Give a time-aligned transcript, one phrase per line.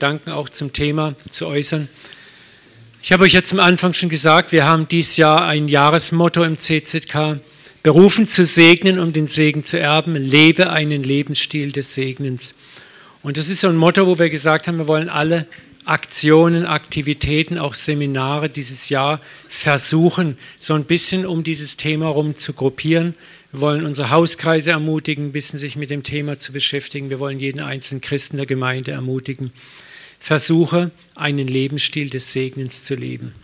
[0.00, 1.86] Gedanken auch zum Thema zu äußern.
[3.02, 6.56] Ich habe euch jetzt am Anfang schon gesagt, wir haben dieses Jahr ein Jahresmotto im
[6.56, 7.38] CZK,
[7.82, 12.54] berufen zu segnen, um den Segen zu erben, lebe einen Lebensstil des Segnens.
[13.22, 15.46] Und das ist so ein Motto, wo wir gesagt haben, wir wollen alle
[15.84, 22.54] Aktionen, Aktivitäten, auch Seminare dieses Jahr versuchen, so ein bisschen um dieses Thema herum zu
[22.54, 23.14] gruppieren.
[23.52, 27.10] Wir wollen unsere Hauskreise ermutigen, ein bisschen sich mit dem Thema zu beschäftigen.
[27.10, 29.52] Wir wollen jeden einzelnen Christen der Gemeinde ermutigen.
[30.20, 33.34] Versuche, einen Lebensstil des Segnens zu leben.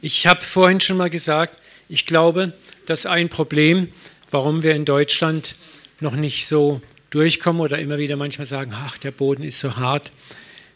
[0.00, 2.54] Ich habe vorhin schon mal gesagt, ich glaube,
[2.86, 3.88] dass ein Problem,
[4.30, 5.54] warum wir in Deutschland
[5.98, 10.12] noch nicht so durchkommen oder immer wieder manchmal sagen, ach, der Boden ist so hart,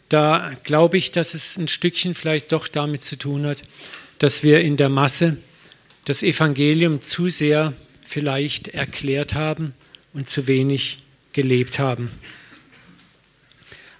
[0.09, 3.63] da glaube ich, dass es ein Stückchen vielleicht doch damit zu tun hat,
[4.19, 5.37] dass wir in der Masse
[6.03, 7.73] das Evangelium zu sehr
[8.05, 9.73] vielleicht erklärt haben
[10.13, 10.99] und zu wenig
[11.33, 12.11] gelebt haben.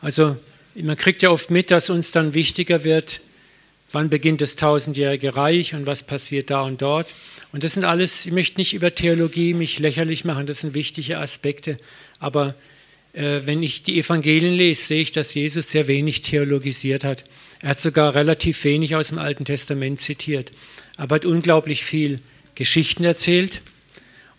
[0.06, 0.38] Also
[0.76, 3.22] man kriegt ja oft mit, dass uns dann wichtiger wird,
[3.92, 7.16] wann beginnt das tausendjährige Reich und was passiert da und dort.
[7.52, 11.18] Und das sind alles, ich möchte nicht über Theologie mich lächerlich machen, das sind wichtige
[11.18, 11.78] Aspekte.
[12.20, 12.54] Aber
[13.14, 17.24] äh, wenn ich die Evangelien lese, sehe ich, dass Jesus sehr wenig theologisiert hat.
[17.62, 20.52] Er hat sogar relativ wenig aus dem Alten Testament zitiert
[20.98, 22.20] aber hat unglaublich viel
[22.54, 23.62] Geschichten erzählt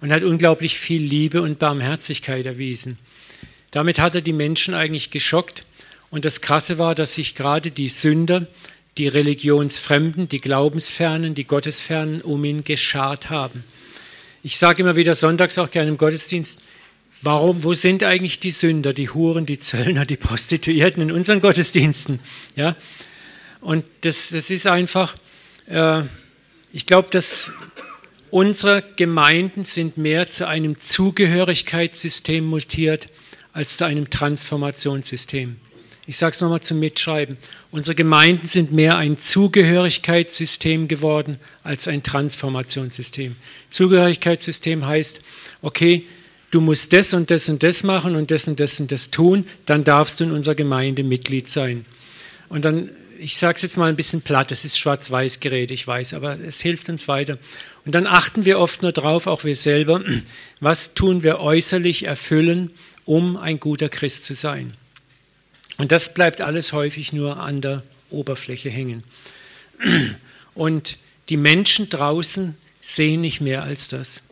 [0.01, 2.98] und hat unglaublich viel Liebe und Barmherzigkeit erwiesen.
[3.77, 5.67] Damit hat er die Menschen eigentlich geschockt.
[6.09, 8.47] Und das Krasse war, dass sich gerade die Sünder,
[8.97, 13.65] die Religionsfremden, die Glaubensfernen, die Gottesfernen um ihn geschart haben.
[14.43, 16.63] Ich sage immer wieder sonntags auch gerne im Gottesdienst,
[17.21, 22.21] warum, wo sind eigentlich die Sünder, die Huren, die Zöllner, die Prostituierten in unseren Gottesdiensten?
[22.55, 22.75] Ja?
[23.61, 25.17] Und das, das ist einfach,
[25.69, 26.01] äh,
[26.73, 27.53] ich glaube, dass
[28.31, 33.09] unsere Gemeinden sind mehr zu einem Zugehörigkeitssystem mutiert
[33.57, 35.57] als zu einem Transformationssystem.
[36.07, 37.39] Ich sage es nochmal zum Mitschreiben.
[37.71, 43.35] Unsere Gemeinden sind mehr ein Zugehörigkeitssystem geworden als ein Transformationssystem.
[43.70, 45.23] Zugehörigkeitssystem heißt,
[45.63, 46.05] okay,
[46.51, 49.47] du musst das und das und das machen und das und das und das tun,
[49.64, 51.86] dann darfst du in unserer Gemeinde Mitglied sein.
[52.51, 55.86] Und dann ich sage es jetzt mal ein bisschen platt, es ist schwarz-weiß Gerät, ich
[55.86, 57.39] weiß, aber es hilft uns weiter.
[57.86, 60.03] Und dann achten wir oft nur drauf, auch wir selber,
[60.61, 62.70] was tun wir äußerlich erfüllen,
[63.06, 64.74] um ein guter Christ zu sein.
[65.78, 69.02] Und das bleibt alles häufig nur an der Oberfläche hängen.
[70.55, 74.22] Und die Menschen draußen sehen nicht mehr als das.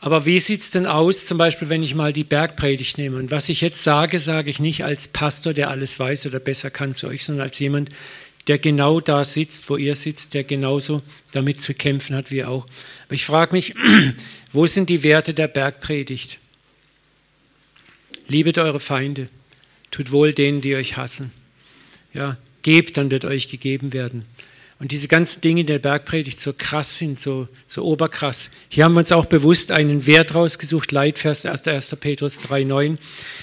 [0.00, 3.16] Aber wie sieht es denn aus, zum Beispiel, wenn ich mal die Bergpredigt nehme?
[3.16, 6.70] Und was ich jetzt sage, sage ich nicht als Pastor, der alles weiß oder besser
[6.70, 7.90] kann zu euch, sondern als jemand,
[8.48, 12.66] der genau da sitzt, wo ihr sitzt, der genauso damit zu kämpfen hat wie auch.
[13.06, 13.74] Aber ich frage mich,
[14.52, 16.38] wo sind die Werte der Bergpredigt?
[18.26, 19.28] Liebet eure Feinde,
[19.90, 21.30] tut wohl denen, die euch hassen.
[22.14, 24.24] Ja, gebt, dann wird euch gegeben werden.
[24.80, 28.52] Und diese ganzen Dinge in der Bergpredigt so krass sind, so, so oberkrass.
[28.68, 31.96] Hier haben wir uns auch bewusst einen Wert rausgesucht, Leitvers 1.
[31.96, 32.96] Petrus 3,9.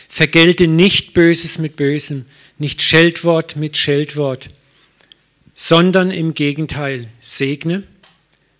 [0.07, 2.25] Vergelte nicht Böses mit Bösem,
[2.57, 4.49] nicht Scheldwort mit Scheldwort,
[5.55, 7.81] sondern im Gegenteil segne,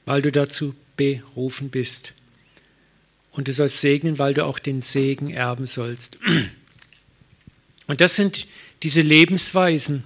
[0.05, 2.13] weil du dazu berufen bist.
[3.31, 6.17] Und du sollst segnen, weil du auch den Segen erben sollst.
[7.87, 8.47] Und das sind
[8.81, 10.05] diese Lebensweisen,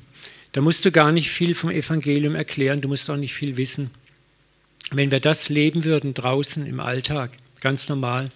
[0.52, 3.92] da musst du gar nicht viel vom Evangelium erklären, du musst auch nicht viel wissen.
[4.92, 8.30] Wenn wir das leben würden draußen im Alltag, ganz normal,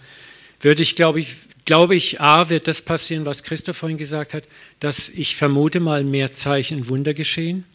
[0.61, 4.43] würde ich, glaube ich, glaube ich, A, wird das passieren, was Christoph vorhin gesagt hat,
[4.79, 7.65] dass ich vermute mal mehr Zeichen und Wunder geschehen,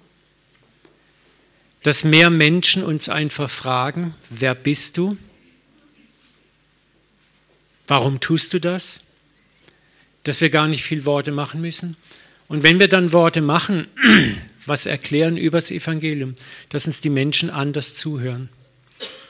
[1.83, 5.17] dass mehr Menschen uns einfach fragen, wer bist du?
[7.87, 9.01] Warum tust du das?
[10.25, 11.97] Dass wir gar nicht viel Worte machen müssen.
[12.49, 13.87] Und wenn wir dann Worte machen,
[14.67, 16.35] was erklären über das Evangelium,
[16.69, 18.49] dass uns die Menschen anders zuhören,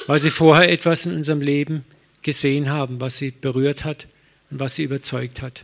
[0.07, 1.85] weil sie vorher etwas in unserem Leben
[2.23, 4.09] gesehen haben, was sie berührt hat
[4.51, 5.63] und was sie überzeugt hat.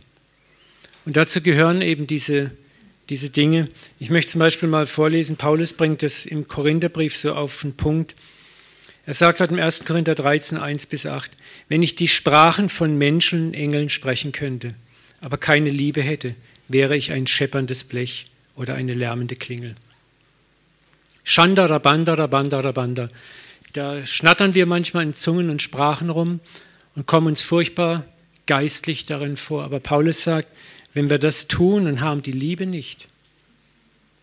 [1.05, 2.51] Und dazu gehören eben diese,
[3.09, 3.69] diese Dinge.
[3.99, 8.15] Ich möchte zum Beispiel mal vorlesen, Paulus bringt es im Korintherbrief so auf den Punkt.
[9.05, 9.85] Er sagt halt im 1.
[9.85, 11.31] Korinther 13, 1 bis 8,
[11.69, 14.73] wenn ich die Sprachen von Menschen und Engeln sprechen könnte,
[15.21, 16.35] aber keine Liebe hätte,
[16.67, 18.25] wäre ich ein schepperndes Blech
[18.55, 19.75] oder eine lärmende Klingel.
[22.63, 23.07] Rabanda.
[23.73, 26.39] Da schnattern wir manchmal in Zungen und Sprachen rum
[26.95, 28.05] und kommen uns furchtbar
[28.45, 29.63] geistlich darin vor.
[29.63, 30.47] Aber Paulus sagt,
[30.95, 33.07] wenn wir das tun und haben die Liebe nicht,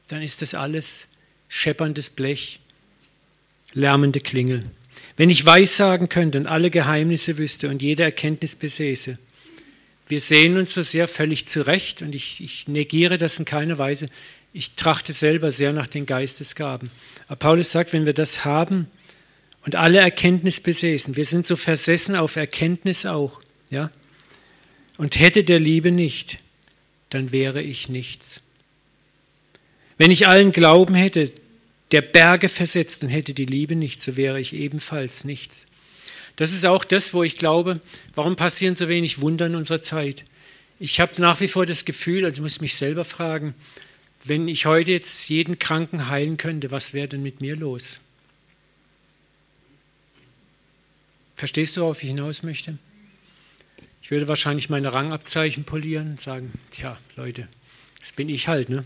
[0.08, 1.10] dann ist das alles
[1.48, 2.58] schepperndes Blech,
[3.72, 4.64] lärmende Klingel.
[5.16, 9.18] Wenn ich Weissagen könnte und alle Geheimnisse wüsste und jede Erkenntnis besäße,
[10.08, 14.08] Wir sehen uns so sehr völlig zurecht und ich, ich negiere das in keiner Weise.
[14.52, 16.90] Ich trachte selber sehr nach den Geistesgaben.
[17.28, 18.88] Aber Paulus sagt, wenn wir das haben
[19.64, 23.40] und alle Erkenntnis besäßen, wir sind so versessen auf Erkenntnis auch,
[23.70, 23.90] ja,
[24.98, 26.41] und hätte der Liebe nicht,
[27.14, 28.42] dann wäre ich nichts.
[29.98, 31.30] Wenn ich allen Glauben hätte,
[31.90, 35.66] der Berge versetzt und hätte die Liebe nicht, so wäre ich ebenfalls nichts.
[36.36, 37.80] Das ist auch das, wo ich glaube,
[38.14, 40.24] warum passieren so wenig Wunder in unserer Zeit.
[40.80, 43.54] Ich habe nach wie vor das Gefühl, also ich muss mich selber fragen,
[44.24, 48.00] wenn ich heute jetzt jeden Kranken heilen könnte, was wäre denn mit mir los?
[51.36, 52.78] Verstehst du, worauf ich hinaus möchte?
[54.12, 57.48] Ich würde wahrscheinlich meine Rangabzeichen polieren und sagen, tja, Leute,
[57.98, 58.84] das bin ich halt, ne?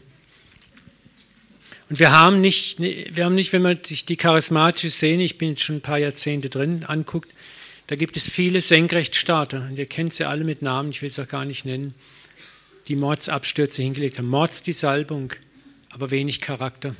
[1.89, 5.49] Und wir haben nicht, wir haben nicht, wenn man sich die charismatische Szene, ich bin
[5.49, 7.33] jetzt schon ein paar Jahrzehnte drin, anguckt,
[7.89, 9.67] da gibt es viele Senkrechtstarter.
[9.69, 11.97] Und ihr kennt sie alle mit Namen, ich will es auch gar nicht nennen,
[12.87, 14.29] die Mordsabstürze hingelegt haben.
[14.29, 15.33] Mords die Salbung,
[15.91, 16.95] aber wenig Charakter.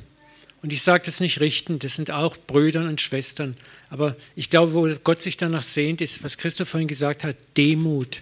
[0.61, 3.55] Und ich sage das nicht richtend, das sind auch Brüder und Schwestern.
[3.89, 8.21] Aber ich glaube, wo Gott sich danach sehnt, ist, was Christoph vorhin gesagt hat, Demut,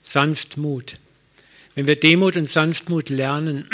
[0.00, 0.98] Sanftmut.
[1.74, 3.68] Wenn wir Demut und Sanftmut lernen,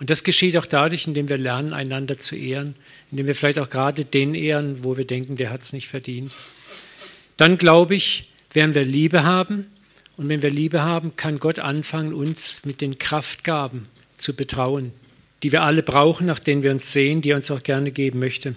[0.00, 2.74] und das geschieht auch dadurch, indem wir lernen, einander zu ehren,
[3.10, 6.32] indem wir vielleicht auch gerade den ehren, wo wir denken, der hat es nicht verdient.
[7.36, 9.66] Dann glaube ich, werden wir Liebe haben.
[10.16, 13.84] Und wenn wir Liebe haben, kann Gott anfangen, uns mit den Kraftgaben
[14.16, 14.92] zu betrauen,
[15.44, 18.18] die wir alle brauchen, nach denen wir uns sehen, die er uns auch gerne geben
[18.18, 18.56] möchte.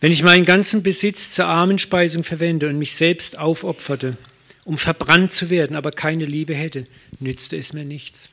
[0.00, 4.16] Wenn ich meinen ganzen Besitz zur Armenspeisung verwende und mich selbst aufopferte,
[4.64, 6.84] um verbrannt zu werden, aber keine Liebe hätte,
[7.20, 8.30] nützte es mir nichts.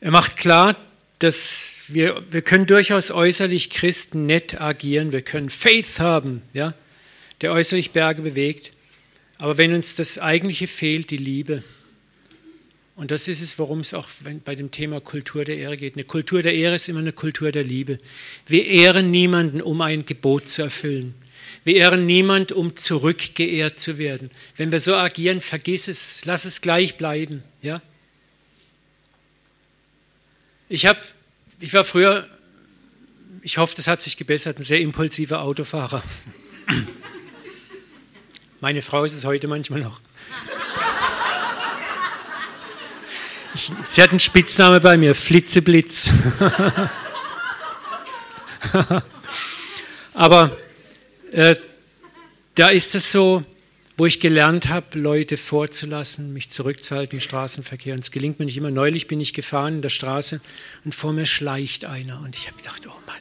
[0.00, 0.76] Er macht klar,
[1.20, 6.74] dass wir, wir können durchaus äußerlich Christen nett agieren, wir können Faith haben, ja,
[7.42, 8.72] der äußerlich Berge bewegt,
[9.38, 11.62] aber wenn uns das Eigentliche fehlt, die Liebe,
[12.96, 14.08] und das ist es, worum es auch
[14.44, 15.96] bei dem Thema Kultur der Ehre geht.
[15.96, 17.98] Eine Kultur der Ehre ist immer eine Kultur der Liebe.
[18.46, 21.14] Wir ehren niemanden, um ein Gebot zu erfüllen.
[21.62, 24.30] Wir ehren niemanden, um zurückgeehrt zu werden.
[24.56, 27.42] Wenn wir so agieren, vergiss es, lass es gleich bleiben.
[27.60, 27.82] Ja?
[30.70, 30.98] Ich, hab,
[31.60, 32.26] ich war früher,
[33.42, 36.02] ich hoffe, das hat sich gebessert, ein sehr impulsiver Autofahrer.
[38.62, 40.00] Meine Frau ist es heute manchmal noch.
[43.86, 46.10] Sie hat einen Spitzname bei mir, Flitzeblitz.
[50.14, 50.56] Aber
[51.32, 51.56] äh,
[52.54, 53.42] da ist es so,
[53.96, 57.94] wo ich gelernt habe, Leute vorzulassen, mich zurückzuhalten im Straßenverkehr.
[57.94, 58.70] Und es gelingt mir nicht immer.
[58.70, 60.40] Neulich bin ich gefahren in der Straße
[60.84, 62.20] und vor mir schleicht einer.
[62.20, 63.16] Und ich habe gedacht, oh Mann.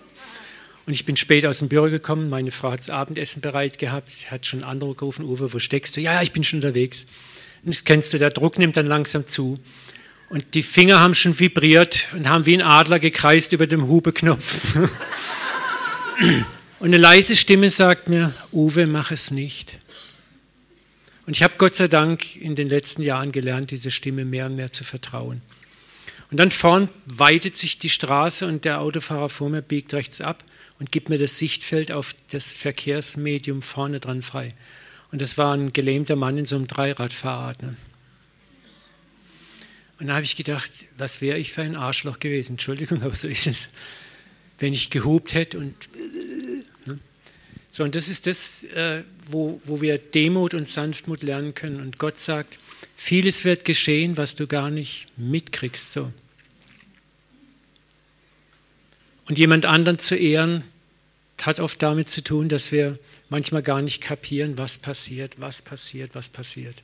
[0.85, 2.29] Und ich bin spät aus dem Büro gekommen.
[2.29, 4.31] Meine Frau hat das Abendessen bereit gehabt.
[4.31, 5.25] Hat schon Anruf gerufen.
[5.25, 6.01] Uwe, wo steckst du?
[6.01, 7.07] Ja, ja, ich bin schon unterwegs.
[7.63, 9.55] Und das kennst du, der Druck nimmt dann langsam zu.
[10.35, 14.75] Und die Finger haben schon vibriert und haben wie ein Adler gekreist über dem Hubeknopf.
[16.79, 19.79] und eine leise Stimme sagt mir, Uwe, mach es nicht.
[21.25, 24.57] Und ich habe Gott sei Dank in den letzten Jahren gelernt, diese Stimme mehr und
[24.57, 25.39] mehr zu vertrauen.
[26.31, 30.43] Und dann vorn weitet sich die Straße und der Autofahrer vor mir biegt rechts ab
[30.79, 34.53] und gibt mir das Sichtfeld auf das Verkehrsmedium vorne dran frei.
[35.13, 37.61] Und das war ein gelähmter Mann in so einem Dreiradfahrrad.
[37.63, 37.77] Ne?
[39.99, 42.53] Und da habe ich gedacht, was wäre ich für ein Arschloch gewesen?
[42.53, 43.69] Entschuldigung, aber so ist es.
[44.59, 45.75] Wenn ich gehupt hätte und
[47.75, 51.81] so, und das ist das, äh, wo, wo wir Demut und Sanftmut lernen können.
[51.81, 52.57] Und Gott sagt,
[52.95, 55.91] vieles wird geschehen, was du gar nicht mitkriegst.
[55.91, 56.13] So.
[59.25, 60.63] Und jemand anderen zu ehren,
[61.41, 62.97] hat oft damit zu tun, dass wir
[63.27, 66.81] manchmal gar nicht kapieren, was passiert, was passiert, was passiert.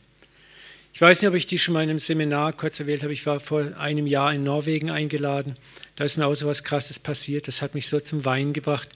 [0.94, 3.14] Ich weiß nicht, ob ich die schon mal in einem Seminar kurz erwähnt habe.
[3.14, 5.56] Ich war vor einem Jahr in Norwegen eingeladen.
[5.96, 7.48] Da ist mir auch so was Krasses passiert.
[7.48, 8.90] Das hat mich so zum Weinen gebracht.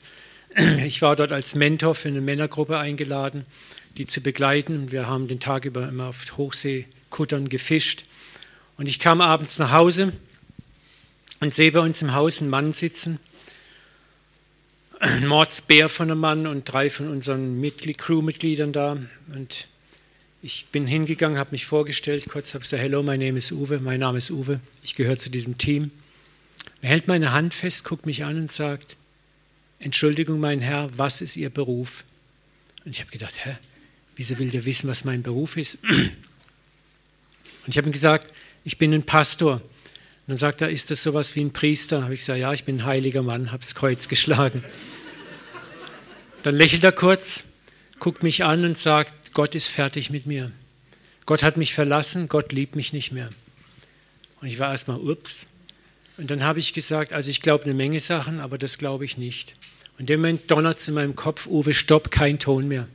[0.86, 3.46] Ich war dort als Mentor für eine Männergruppe eingeladen,
[3.98, 4.92] die zu begleiten.
[4.92, 8.06] Wir haben den Tag über immer auf Hochseekuttern gefischt.
[8.78, 10.14] Und ich kam abends nach Hause
[11.42, 13.20] und sehe bei uns im Haus einen Mann sitzen,
[15.00, 18.98] ein Mordsbär von einem Mann und drei von unseren Crewmitgliedern da.
[19.34, 19.68] Und
[20.46, 24.00] ich bin hingegangen, habe mich vorgestellt, kurz habe gesagt, hello, my name is Uwe, mein
[24.00, 25.90] Name ist Uwe, ich gehöre zu diesem Team.
[26.84, 28.96] Er hält meine Hand fest, guckt mich an und sagt,
[29.80, 32.06] Entschuldigung, mein Herr, was ist Ihr Beruf?
[32.86, 33.58] Und ich habe gedacht, hä,
[34.18, 35.80] wieso will der wissen, was mein Beruf ist?
[35.84, 36.12] Und
[37.66, 38.32] ich habe ihm gesagt,
[38.64, 39.54] ich bin ein Pastor.
[39.54, 39.64] Und
[40.28, 42.04] dann sagt er, ist das sowas wie ein Priester?
[42.04, 44.64] Habe ich gesagt, ja, ich bin ein heiliger Mann, habe das Kreuz geschlagen.
[46.44, 47.46] Dann lächelt er kurz
[48.00, 50.52] guckt mich an und sagt, Gott ist fertig mit mir.
[51.26, 53.30] Gott hat mich verlassen, Gott liebt mich nicht mehr.
[54.42, 55.48] Und ich war erstmal, ups.
[56.18, 59.18] Und dann habe ich gesagt, also ich glaube eine Menge Sachen, aber das glaube ich
[59.18, 59.54] nicht.
[59.94, 62.88] Und in dem Moment donnert es in meinem Kopf, Uwe, stopp, kein Ton mehr.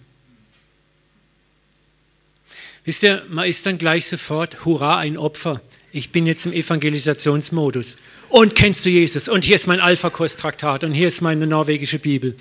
[2.87, 5.61] Wisst ihr, man ist dann gleich sofort, hurra, ein Opfer.
[5.93, 7.97] Ich bin jetzt im Evangelisationsmodus.
[8.31, 9.29] Und kennst du Jesus?
[9.29, 12.37] Und hier ist mein Alpha-Kurs-Traktat und hier ist meine norwegische Bibel.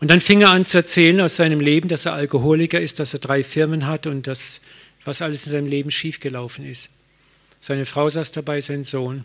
[0.00, 3.14] Und dann fing er an zu erzählen aus seinem Leben, dass er Alkoholiker ist, dass
[3.14, 4.60] er drei Firmen hat und das,
[5.04, 6.92] was alles in seinem Leben schiefgelaufen ist.
[7.60, 9.24] Seine Frau saß dabei, sein Sohn.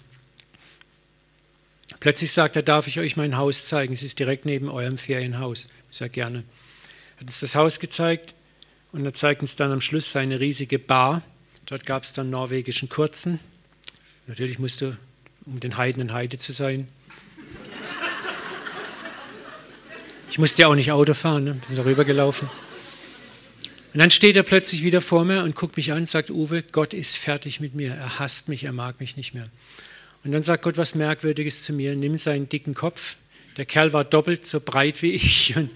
[1.99, 3.93] Plötzlich sagt er, darf ich euch mein Haus zeigen?
[3.93, 5.67] Es ist direkt neben eurem Ferienhaus.
[5.91, 6.39] Ich sage gerne.
[6.39, 8.33] Er hat uns das Haus gezeigt
[8.91, 11.21] und er zeigt uns dann am Schluss seine riesige Bar.
[11.67, 13.39] Dort gab es dann norwegischen Kurzen.
[14.25, 14.97] Natürlich musste,
[15.45, 16.87] um den Heiden und Heide zu sein.
[20.33, 21.61] Ich musste ja auch nicht Auto fahren, ne?
[21.67, 22.49] bin darüber gelaufen.
[23.93, 26.63] Und dann steht er plötzlich wieder vor mir und guckt mich an und sagt, Uwe,
[26.71, 27.93] Gott ist fertig mit mir.
[27.93, 29.43] Er hasst mich, er mag mich nicht mehr.
[30.23, 33.17] Und dann sagt Gott was Merkwürdiges zu mir, nimm seinen dicken Kopf.
[33.57, 35.69] Der Kerl war doppelt so breit wie ich und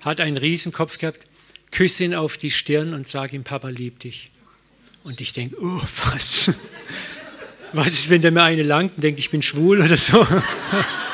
[0.00, 1.26] hat einen riesen Kopf gehabt.
[1.70, 4.32] Küsse ihn auf die Stirn und sag ihm, Papa liebt dich.
[5.04, 5.80] Und ich denke, oh,
[6.10, 6.52] was?
[7.72, 10.26] Was ist, wenn der mir eine langt und denkt, ich bin schwul oder so?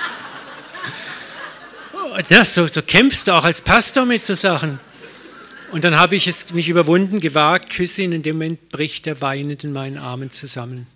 [2.23, 4.81] das, so, so kämpfst du auch als Pastor mit so Sachen.
[5.71, 8.13] Und dann habe ich es mich überwunden, gewagt, küsse ihn.
[8.13, 10.87] In dem Moment bricht er weinend in meinen Armen zusammen.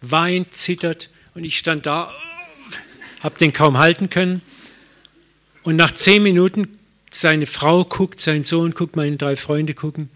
[0.00, 2.12] Weint, zittert und ich stand da,
[3.20, 4.42] habe den kaum halten können.
[5.62, 6.78] Und nach zehn Minuten,
[7.10, 10.10] seine Frau guckt, sein Sohn guckt, meine drei Freunde gucken,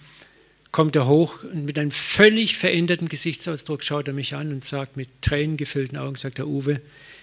[0.72, 4.96] kommt er hoch und mit einem völlig veränderten Gesichtsausdruck schaut er mich an und sagt
[4.96, 6.80] mit tränengefüllten Augen, sagt er, Uwe,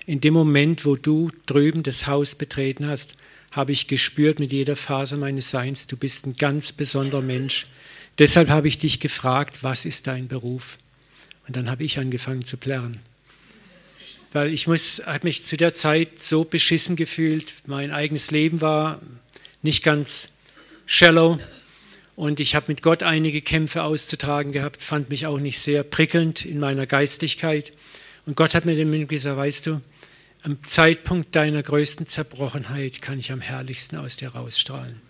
[0.09, 3.13] in dem Moment, wo du drüben das Haus betreten hast,
[3.51, 7.67] habe ich gespürt mit jeder Phase meines Seins, du bist ein ganz besonderer Mensch.
[8.17, 10.79] Deshalb habe ich dich gefragt, was ist dein Beruf?
[11.45, 12.97] Und dann habe ich angefangen zu plärren.
[14.33, 17.53] Weil ich muss, habe mich zu der Zeit so beschissen gefühlt.
[17.67, 18.99] Mein eigenes Leben war
[19.61, 20.29] nicht ganz
[20.87, 21.37] shallow.
[22.15, 26.45] Und ich habe mit Gott einige Kämpfe auszutragen gehabt, fand mich auch nicht sehr prickelnd
[26.45, 27.73] in meiner Geistigkeit.
[28.25, 29.81] Und Gott hat mir dann gesagt, weißt du,
[30.43, 35.01] am Zeitpunkt deiner größten Zerbrochenheit kann ich am herrlichsten aus dir rausstrahlen.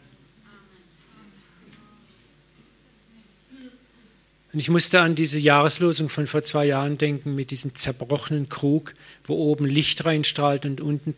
[4.52, 8.96] Und ich musste an diese Jahreslosung von vor zwei Jahren denken, mit diesem zerbrochenen Krug,
[9.26, 11.14] wo oben Licht reinstrahlt und unten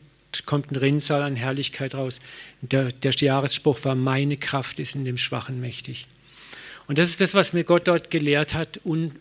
[0.46, 2.20] kommt ein Rinnsal an Herrlichkeit raus.
[2.62, 6.08] Der, der Jahresspruch war, meine Kraft ist in dem Schwachen mächtig.
[6.88, 9.16] Und das ist das, was mir Gott dort gelehrt hat, un,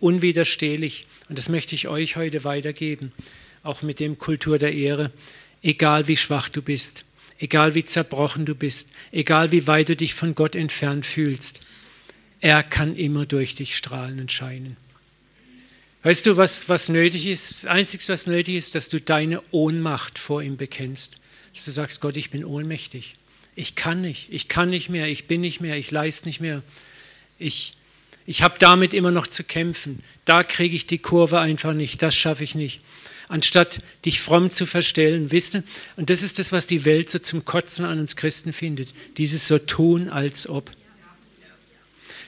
[0.00, 1.06] unwiderstehlich.
[1.28, 3.12] Und das möchte ich euch heute weitergeben
[3.64, 5.10] auch mit dem Kultur der Ehre,
[5.62, 7.04] egal wie schwach du bist,
[7.38, 11.60] egal wie zerbrochen du bist, egal wie weit du dich von Gott entfernt fühlst,
[12.40, 14.76] er kann immer durch dich strahlen und scheinen.
[16.02, 17.50] Weißt du, was, was nötig ist?
[17.50, 21.16] Das Einzige, was nötig ist, dass du deine Ohnmacht vor ihm bekennst.
[21.54, 23.16] Dass du sagst, Gott, ich bin ohnmächtig.
[23.56, 26.62] Ich kann nicht, ich kann nicht mehr, ich bin nicht mehr, ich leiste nicht mehr.
[27.38, 27.74] Ich,
[28.26, 30.02] ich habe damit immer noch zu kämpfen.
[30.26, 32.82] Da kriege ich die Kurve einfach nicht, das schaffe ich nicht
[33.28, 35.64] anstatt dich fromm zu verstellen, wisst ihr?
[35.96, 38.94] Und das ist das, was die Welt so zum Kotzen an uns Christen findet.
[39.16, 40.70] Dieses so tun, als ob.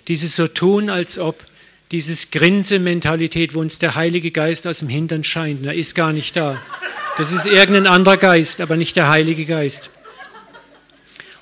[0.09, 1.45] Dieses so tun, als ob.
[1.93, 5.65] Dieses Grinse-Mentalität, wo uns der Heilige Geist aus dem Hintern scheint.
[5.65, 6.61] Er ist gar nicht da.
[7.17, 9.91] Das ist irgendein anderer Geist, aber nicht der Heilige Geist.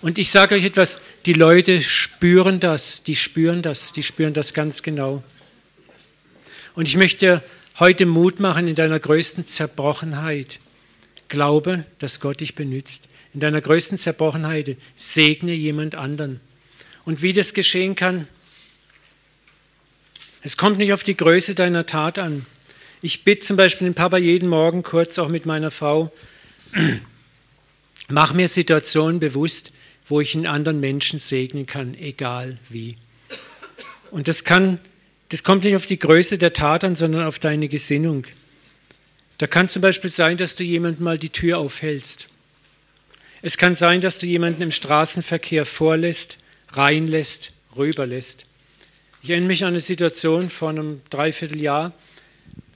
[0.02, 4.52] Und ich sage euch etwas, die Leute spüren das, die spüren das, die spüren das
[4.52, 5.22] ganz genau.
[6.74, 7.42] Und ich möchte
[7.78, 10.60] heute Mut machen in deiner größten Zerbrochenheit.
[11.28, 13.04] Glaube, dass Gott dich benützt.
[13.32, 16.40] In deiner größten Zerbrochenheit segne jemand anderen.
[17.04, 18.28] Und wie das geschehen kann,
[20.42, 22.46] es kommt nicht auf die Größe deiner Tat an.
[23.02, 26.12] Ich bitte zum Beispiel den Papa jeden Morgen kurz, auch mit meiner Frau,
[28.08, 29.72] mach mir Situationen bewusst,
[30.06, 32.96] wo ich einen anderen Menschen segnen kann, egal wie.
[34.10, 34.80] Und das kann
[35.28, 38.24] das kommt nicht auf die Größe der Tat an, sondern auf deine Gesinnung.
[39.38, 42.28] Da kann zum Beispiel sein, dass du jemandem mal die Tür aufhältst.
[43.42, 46.38] Es kann sein, dass du jemanden im Straßenverkehr vorlässt,
[46.72, 48.46] reinlässt, rüberlässt.
[49.22, 51.92] Ich erinnere mich an eine Situation vor einem Dreivierteljahr.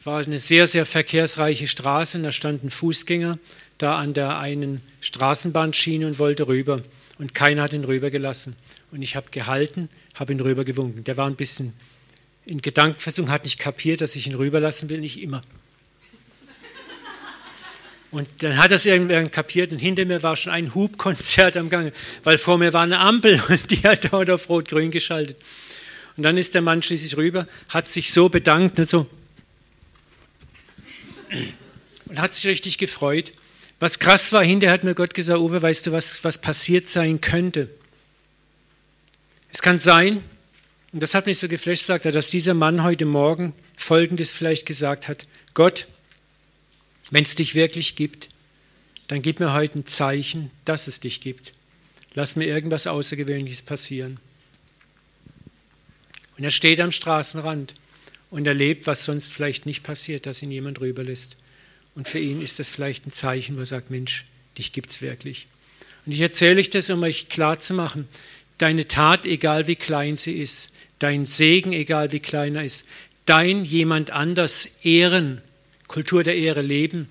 [0.04, 3.38] War eine sehr, sehr verkehrsreiche Straße und da stand ein Fußgänger
[3.78, 6.82] da an der einen Straßenbahnschiene und wollte rüber.
[7.18, 8.56] Und keiner hat ihn rübergelassen.
[8.90, 11.04] Und ich habe gehalten, habe ihn rübergewunken.
[11.04, 11.72] Der war ein bisschen
[12.48, 15.40] in Gedankenversuchung, hat nicht kapiert, dass ich ihn rüberlassen will, nicht immer.
[18.10, 21.92] Und dann hat das irgendwann kapiert und hinter mir war schon ein Hubkonzert am Gange,
[22.24, 25.36] weil vor mir war eine Ampel und die hat dort auf Rot-Grün geschaltet.
[26.16, 29.08] Und dann ist der Mann schließlich rüber, hat sich so bedankt, nicht so,
[32.06, 33.32] und hat sich richtig gefreut.
[33.80, 37.20] Was krass war, hinterher hat mir Gott gesagt, Uwe, weißt du, was, was passiert sein
[37.20, 37.68] könnte?
[39.52, 40.22] Es kann sein,
[40.92, 44.64] und das hat mich so geflasht, sagt er, dass dieser Mann heute Morgen Folgendes vielleicht
[44.66, 45.26] gesagt hat.
[45.52, 45.86] Gott,
[47.10, 48.28] wenn es dich wirklich gibt,
[49.08, 51.52] dann gib mir heute ein Zeichen, dass es dich gibt.
[52.14, 54.18] Lass mir irgendwas Außergewöhnliches passieren.
[56.36, 57.74] Und er steht am Straßenrand
[58.30, 61.36] und erlebt, was sonst vielleicht nicht passiert, dass ihn jemand rüberlässt.
[61.94, 64.24] Und für ihn ist das vielleicht ein Zeichen, wo er sagt, Mensch,
[64.56, 65.48] dich gibt es wirklich.
[66.06, 68.06] Und ich erzähle euch das, um euch klarzumachen,
[68.58, 72.86] deine Tat, egal wie klein sie ist, dein Segen, egal wie klein er ist,
[73.26, 75.42] dein jemand anders ehren,
[75.86, 77.08] Kultur der Ehre leben,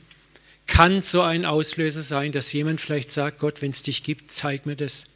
[0.66, 4.66] kann so ein Auslöser sein, dass jemand vielleicht sagt, Gott, wenn es dich gibt, zeig
[4.66, 5.08] mir das.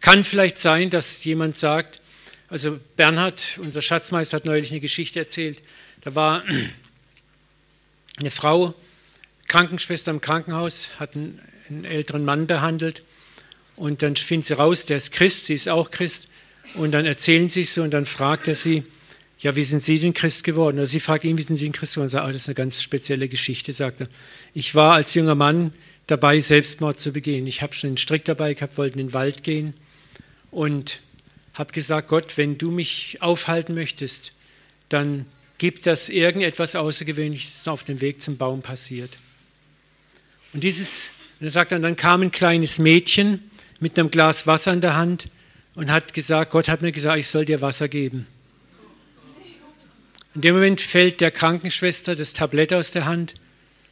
[0.00, 2.00] Kann vielleicht sein, dass jemand sagt,
[2.48, 5.62] also Bernhard, unser Schatzmeister, hat neulich eine Geschichte erzählt.
[6.02, 6.44] Da war
[8.18, 8.74] eine Frau,
[9.48, 13.02] Krankenschwester im Krankenhaus, hat einen, einen älteren Mann behandelt
[13.76, 16.28] und dann findet sie raus, der ist Christ, sie ist auch Christ
[16.74, 18.84] und dann erzählen sie so und dann fragt er sie,
[19.44, 20.78] ja, wie sind Sie denn Christ geworden?
[20.78, 22.06] Oder sie fragt ihn, wie sind Sie denn Christ geworden?
[22.06, 24.08] Und sagt, oh, das ist eine ganz spezielle Geschichte, sagt er.
[24.54, 25.74] Ich war als junger Mann
[26.06, 27.46] dabei, Selbstmord zu begehen.
[27.46, 29.76] Ich habe schon einen Strick dabei gehabt, wollte in den Wald gehen
[30.50, 31.00] und
[31.52, 34.32] habe gesagt, Gott, wenn du mich aufhalten möchtest,
[34.88, 35.26] dann
[35.58, 39.10] gib, dass irgendetwas Außergewöhnliches auf dem Weg zum Baum passiert.
[40.52, 44.72] Und dieses, und er sagt dann, dann kam ein kleines Mädchen mit einem Glas Wasser
[44.72, 45.28] in der Hand
[45.74, 48.26] und hat gesagt, Gott hat mir gesagt, ich soll dir Wasser geben.
[50.34, 53.34] In dem Moment fällt der Krankenschwester das Tablett aus der Hand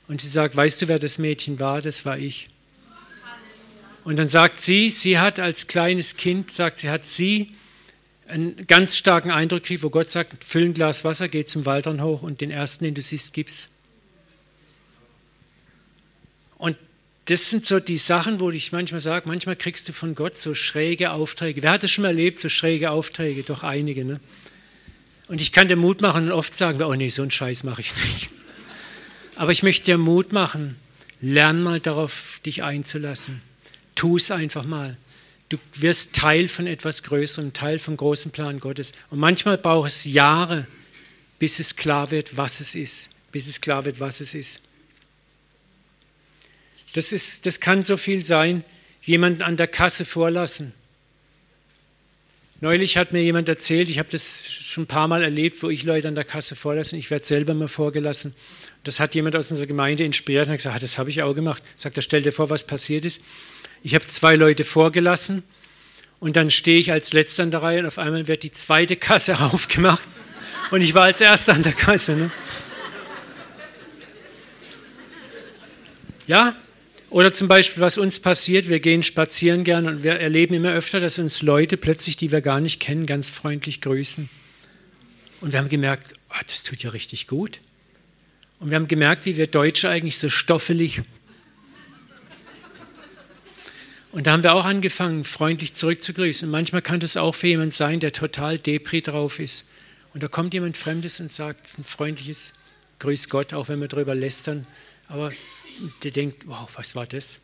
[0.09, 1.81] und sie sagt, weißt du, wer das Mädchen war?
[1.81, 2.49] Das war ich.
[4.05, 7.55] Und dann sagt sie, sie hat als kleines Kind, sagt sie, hat sie
[8.27, 12.03] einen ganz starken Eindruck gekriegt, wo Gott sagt, füll ein Glas Wasser, geh zum Waldern
[12.03, 13.69] hoch und den ersten, den du siehst, gib's.
[16.59, 16.77] Und
[17.27, 20.55] das sind so die Sachen, wo ich manchmal sage, manchmal kriegst du von Gott so
[20.55, 21.63] schräge Aufträge.
[21.63, 23.45] Wer hat es schon mal erlebt, so schräge Aufträge?
[23.45, 24.21] Doch einige, ne?
[25.29, 27.63] Und ich kann dir Mut machen und oft sagen wir, oh nee, so einen Scheiß
[27.63, 28.31] mache ich nicht.
[29.37, 30.77] Aber ich möchte dir Mut machen,
[31.21, 33.41] lern mal darauf, dich einzulassen.
[33.95, 34.97] Tu es einfach mal.
[35.49, 38.93] Du wirst Teil von etwas Größerem, Teil vom großen Plan Gottes.
[39.11, 40.67] Und manchmal braucht es Jahre,
[41.39, 43.11] bis es klar wird, was es ist.
[43.31, 44.63] Bis es klar wird, was es ist.
[46.95, 48.65] Das, ist, das kann so viel sein,
[49.03, 50.73] jemanden an der Kasse vorlassen
[52.63, 55.83] Neulich hat mir jemand erzählt, ich habe das schon ein paar Mal erlebt, wo ich
[55.83, 58.37] Leute an der Kasse vorlasse, ich werde selber mal vorgelassen.
[58.85, 61.35] Das hat jemand aus unserer Gemeinde inspiriert und hat gesagt, ah, das habe ich auch
[61.35, 61.61] gemacht.
[61.77, 63.21] Sagt er, stell dir vor, was passiert ist.
[63.83, 65.43] Ich habe zwei Leute vorgelassen
[66.21, 68.95] und dann stehe ich als Letzter in der Reihe und auf einmal wird die zweite
[68.95, 70.07] Kasse aufgemacht
[70.71, 72.15] und ich war als Erster an der Kasse.
[72.15, 72.31] Ne?
[76.29, 76.55] Ja,
[77.13, 80.99] oder zum Beispiel, was uns passiert, wir gehen spazieren gern und wir erleben immer öfter,
[80.99, 84.31] dass uns Leute plötzlich, die wir gar nicht kennen, ganz freundlich grüßen.
[85.43, 87.61] Und wir haben gemerkt, oh, das tut ja richtig gut.
[88.61, 91.03] Und wir haben gemerkt, wie wir Deutsche eigentlich so stoffelig.
[94.11, 96.49] Und da haben wir auch angefangen, freundlich zurückzugrüßen.
[96.49, 99.67] Und manchmal kann das auch für jemanden sein, der total Depri drauf ist.
[100.15, 102.55] Und da kommt jemand Fremdes und sagt ein freundliches
[103.01, 104.67] Grüß Gott, auch wenn wir darüber lästern.
[105.09, 105.31] Aber
[106.03, 107.41] der denkt, wow, was war das?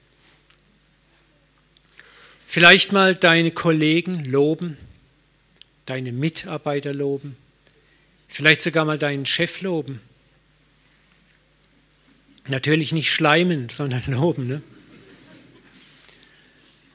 [2.47, 4.79] Vielleicht mal deine Kollegen loben,
[5.87, 7.37] deine Mitarbeiter loben,
[8.27, 10.01] vielleicht sogar mal deinen Chef loben.
[12.49, 14.47] Natürlich nicht schleimen, sondern loben.
[14.47, 14.63] Ne?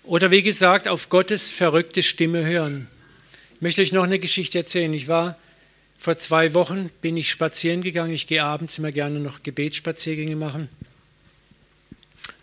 [0.04, 2.88] Oder wie gesagt, auf Gottes verrückte Stimme hören.
[3.56, 4.92] Ich möchte euch noch eine Geschichte erzählen.
[4.94, 5.38] Ich war
[5.98, 8.14] vor zwei Wochen, bin ich spazieren gegangen.
[8.14, 10.68] Ich gehe abends immer gerne noch Gebetsspaziergänge machen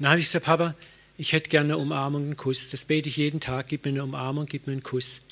[0.01, 0.75] dann habe ich gesagt, Papa,
[1.19, 2.71] ich hätte gerne eine Umarmung, einen Kuss.
[2.71, 5.23] Das bete ich jeden Tag, gib mir eine Umarmung, gib mir einen Kuss.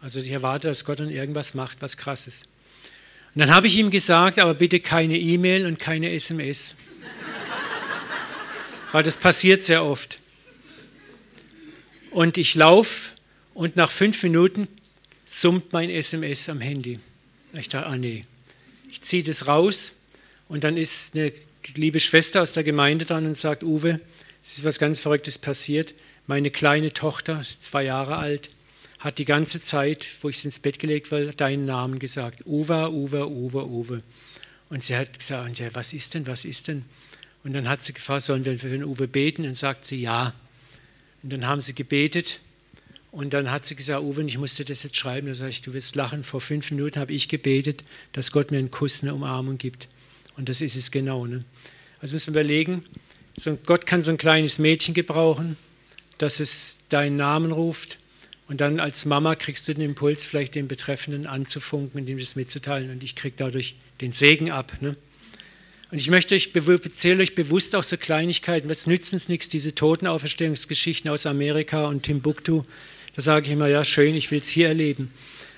[0.00, 2.48] Also ich erwarte, dass Gott dann irgendwas macht, was krasses.
[3.34, 6.74] Und dann habe ich ihm gesagt, aber bitte keine E-Mail und keine SMS.
[8.92, 10.18] Weil das passiert sehr oft.
[12.10, 13.12] Und ich laufe
[13.54, 14.66] und nach fünf Minuten
[15.24, 16.98] summt mein SMS am Handy.
[17.52, 18.24] Ich dachte, ah nee,
[18.90, 20.00] ich ziehe das raus
[20.48, 21.32] und dann ist eine
[21.74, 24.00] liebe Schwester aus der Gemeinde dran und sagt, Uwe,
[24.44, 25.94] es ist was ganz Verrücktes passiert.
[26.26, 28.50] Meine kleine Tochter, ist zwei Jahre alt,
[28.98, 32.46] hat die ganze Zeit, wo ich sie ins Bett gelegt war, deinen Namen gesagt.
[32.46, 34.02] Uwe, Uwe, Uwe, Uwe.
[34.68, 36.84] Und sie hat gesagt, was ist denn, was ist denn?
[37.44, 39.46] Und dann hat sie gefragt, sollen wir für den Uwe beten?
[39.46, 40.34] Und sagt sie ja.
[41.22, 42.40] Und dann haben sie gebetet.
[43.10, 45.28] Und dann hat sie gesagt, Uwe, ich musste das jetzt schreiben.
[45.28, 46.22] Da sage ich, du wirst lachen.
[46.24, 49.88] Vor fünf Minuten habe ich gebetet, dass Gott mir einen Kuss, eine Umarmung gibt.
[50.36, 51.26] Und das ist es genau.
[51.26, 51.44] Ne?
[52.00, 52.84] Also müssen wir überlegen,
[53.36, 55.56] so Gott kann so ein kleines Mädchen gebrauchen,
[56.18, 57.98] dass es deinen Namen ruft.
[58.48, 62.34] Und dann als Mama kriegst du den Impuls, vielleicht den Betreffenden anzufunken, und ihm das
[62.34, 62.90] mitzuteilen.
[62.90, 64.72] Und ich kriege dadurch den Segen ab.
[64.80, 64.96] Ne?
[65.90, 68.68] Und ich möchte euch, erzähle euch bewusst auch so Kleinigkeiten.
[68.68, 72.62] Was nützen es nichts, diese Totenauferstehungsgeschichten aus Amerika und Timbuktu?
[73.16, 75.10] Da sage ich immer, ja, schön, ich will es hier erleben.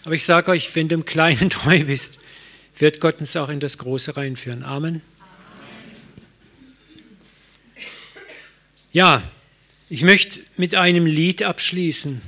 [0.04, 2.18] Aber ich sage euch, wenn du im Kleinen treu bist,
[2.76, 4.62] wird Gott uns auch in das Große reinführen.
[4.62, 5.02] Amen.
[8.92, 9.22] Ja,
[9.88, 12.20] ich möchte mit einem Lied abschließen.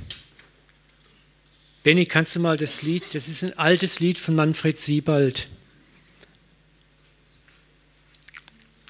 [1.83, 5.47] Benny, kannst du mal das Lied, das ist ein altes Lied von Manfred Siebald.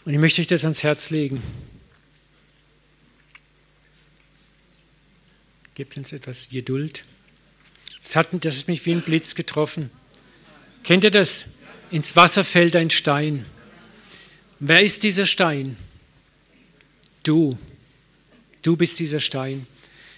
[0.05, 1.41] Und ich möchte euch das ans Herz legen.
[5.73, 7.03] Gebt uns etwas Geduld.
[8.03, 9.89] Das hat das hat mich wie ein Blitz getroffen.
[10.83, 11.45] Kennt ihr das?
[11.89, 13.45] Ins Wasser fällt ein Stein.
[14.59, 15.77] Wer ist dieser Stein?
[17.23, 17.57] Du.
[18.61, 19.65] Du bist dieser Stein.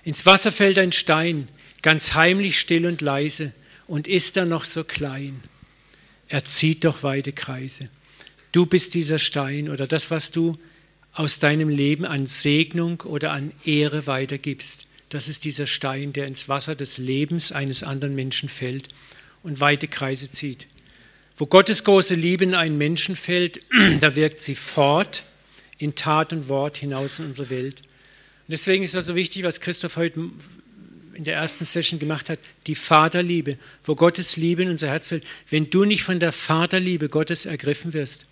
[0.03, 1.47] Ins Wasser fällt ein Stein,
[1.81, 3.53] ganz heimlich, still und leise,
[3.87, 5.41] und ist er noch so klein.
[6.27, 7.89] Er zieht doch weite Kreise.
[8.51, 10.57] Du bist dieser Stein oder das, was du
[11.13, 14.87] aus deinem Leben an Segnung oder an Ehre weitergibst.
[15.09, 18.87] Das ist dieser Stein, der ins Wasser des Lebens eines anderen Menschen fällt
[19.43, 20.67] und weite Kreise zieht.
[21.37, 23.59] Wo Gottes große Liebe in einen Menschen fällt,
[24.01, 25.23] da wirkt sie fort
[25.77, 27.81] in Tat und Wort hinaus in unsere Welt.
[27.81, 30.29] Und deswegen ist es so wichtig, was Christoph heute
[31.13, 35.23] in der ersten Session gemacht hat, die Vaterliebe, wo Gottes Liebe in unser Herz fällt.
[35.49, 38.25] Wenn du nicht von der Vaterliebe Gottes ergriffen wirst,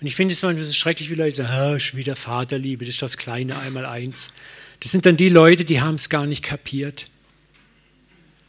[0.00, 2.94] und ich finde es manchmal so schrecklich, wie Leute sagen, ah, schon wieder Vaterliebe, das
[2.94, 4.32] ist das kleine Einmaleins.
[4.80, 7.06] Das sind dann die Leute, die haben es gar nicht kapiert.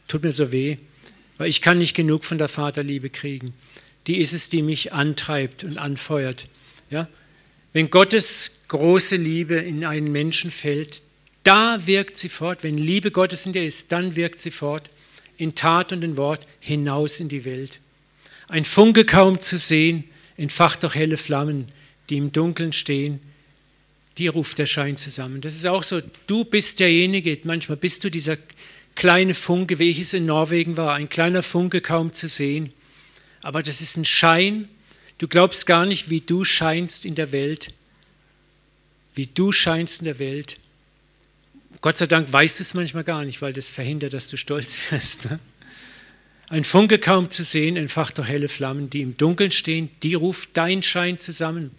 [0.08, 0.76] Tut mir so weh,
[1.38, 3.54] weil ich kann nicht genug von der Vaterliebe kriegen.
[4.06, 6.46] Die ist es, die mich antreibt und anfeuert.
[6.90, 7.08] Ja?
[7.76, 11.02] Wenn Gottes große Liebe in einen Menschen fällt,
[11.42, 12.64] da wirkt sie fort.
[12.64, 14.88] Wenn Liebe Gottes in dir ist, dann wirkt sie fort.
[15.36, 17.80] In Tat und in Wort hinaus in die Welt.
[18.48, 20.04] Ein Funke kaum zu sehen,
[20.38, 21.66] entfacht doch helle Flammen,
[22.08, 23.20] die im Dunkeln stehen,
[24.16, 25.42] die ruft der Schein zusammen.
[25.42, 28.38] Das ist auch so, du bist derjenige, manchmal bist du dieser
[28.94, 32.72] kleine Funke, wie ich es in Norwegen war, ein kleiner Funke kaum zu sehen.
[33.42, 34.66] Aber das ist ein Schein,
[35.18, 37.72] du glaubst gar nicht, wie du scheinst in der Welt,
[39.14, 40.58] wie du scheinst in der Welt.
[41.80, 44.78] Gott sei Dank weißt du es manchmal gar nicht, weil das verhindert, dass du stolz
[44.90, 45.26] wirst.
[45.26, 45.38] Ne?
[46.48, 50.50] Ein Funke kaum zu sehen, entfacht doch helle Flammen, die im Dunkeln stehen, die ruft
[50.52, 51.72] dein Schein zusammen.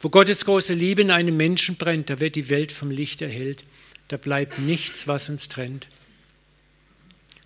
[0.00, 3.64] Wo Gottes große Liebe in einem Menschen brennt, da wird die Welt vom Licht erhellt,
[4.08, 5.88] da bleibt nichts, was uns trennt.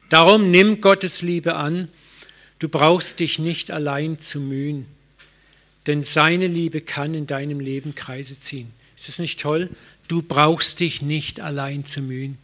[0.09, 1.89] Darum nimm Gottes Liebe an,
[2.61, 4.87] du brauchst dich nicht allein zu mühen,
[5.89, 8.71] denn seine Liebe kann in deinem Leben Kreise ziehen.
[8.97, 9.71] Ist es nicht toll?
[10.07, 12.39] Du brauchst dich nicht allein zu mühen.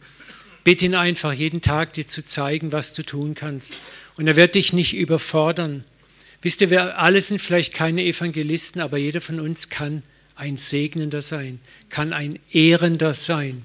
[0.63, 3.75] Bitte ihn einfach jeden Tag dir zu zeigen, was du tun kannst.
[4.17, 5.83] Und er wird dich nicht überfordern.
[6.41, 10.01] Wisst ihr, wir alle sind vielleicht keine Evangelisten, aber jeder von uns kann
[10.35, 13.63] ein Segnender sein, kann ein Ehrender sein.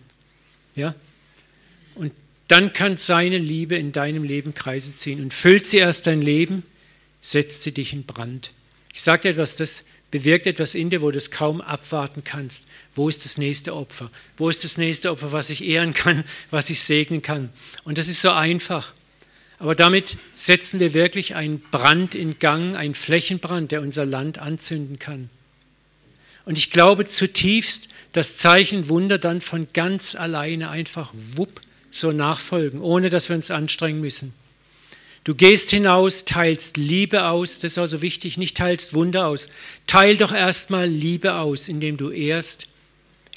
[0.76, 0.94] Ja?
[1.94, 2.12] Und
[2.48, 6.64] dann kann seine Liebe in deinem Leben Kreise ziehen und füllt sie erst dein Leben,
[7.22, 8.52] setzt sie dich in Brand.
[8.92, 12.64] Ich sage dir etwas, das bewirkt etwas in dir, wo du es kaum abwarten kannst.
[12.94, 14.10] Wo ist das nächste Opfer?
[14.36, 17.50] Wo ist das nächste Opfer, was ich ehren kann, was ich segnen kann?
[17.84, 18.92] Und das ist so einfach.
[19.58, 24.98] Aber damit setzen wir wirklich einen Brand in Gang, einen Flächenbrand, der unser Land anzünden
[24.98, 25.28] kann.
[26.46, 32.80] Und ich glaube zutiefst, dass Zeichen Wunder dann von ganz alleine einfach wupp so nachfolgen,
[32.80, 34.34] ohne dass wir uns anstrengen müssen.
[35.30, 39.48] Du gehst hinaus, teilst Liebe aus, das ist also wichtig, nicht teilst Wunder aus.
[39.86, 42.66] Teil doch erstmal Liebe aus, indem du ehrst,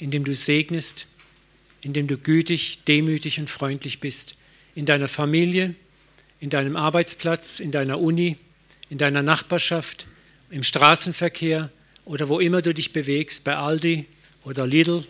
[0.00, 1.06] indem du segnest,
[1.82, 4.34] indem du gütig, demütig und freundlich bist.
[4.74, 5.74] In deiner Familie,
[6.40, 8.38] in deinem Arbeitsplatz, in deiner Uni,
[8.90, 10.08] in deiner Nachbarschaft,
[10.50, 11.70] im Straßenverkehr
[12.04, 14.06] oder wo immer du dich bewegst, bei Aldi
[14.42, 15.04] oder Lidl.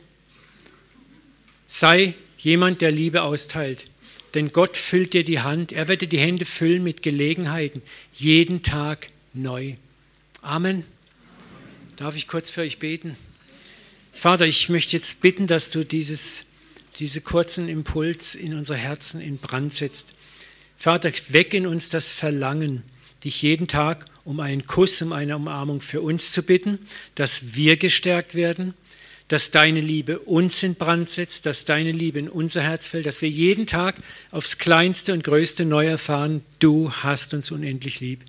[1.67, 3.87] Sei jemand, der Liebe austeilt.
[4.35, 7.83] Denn Gott füllt dir die Hand, er wird dir die Hände füllen mit Gelegenheiten,
[8.15, 9.75] jeden Tag neu.
[10.43, 10.85] Amen.
[11.97, 13.17] Darf ich kurz für euch beten?
[14.13, 16.47] Vater, ich möchte jetzt bitten, dass du dieses,
[16.99, 20.13] diese kurzen Impuls in unser Herzen in Brand setzt.
[20.77, 22.83] Vater, weck in uns das Verlangen,
[23.23, 26.79] dich jeden Tag um einen Kuss, um eine Umarmung für uns zu bitten,
[27.15, 28.75] dass wir gestärkt werden,
[29.29, 33.23] dass deine Liebe uns in Brand setzt, dass deine Liebe in unser Herz fällt, dass
[33.23, 33.97] wir jeden Tag
[34.31, 38.25] aufs Kleinste und Größte neu erfahren, du hast uns unendlich lieb.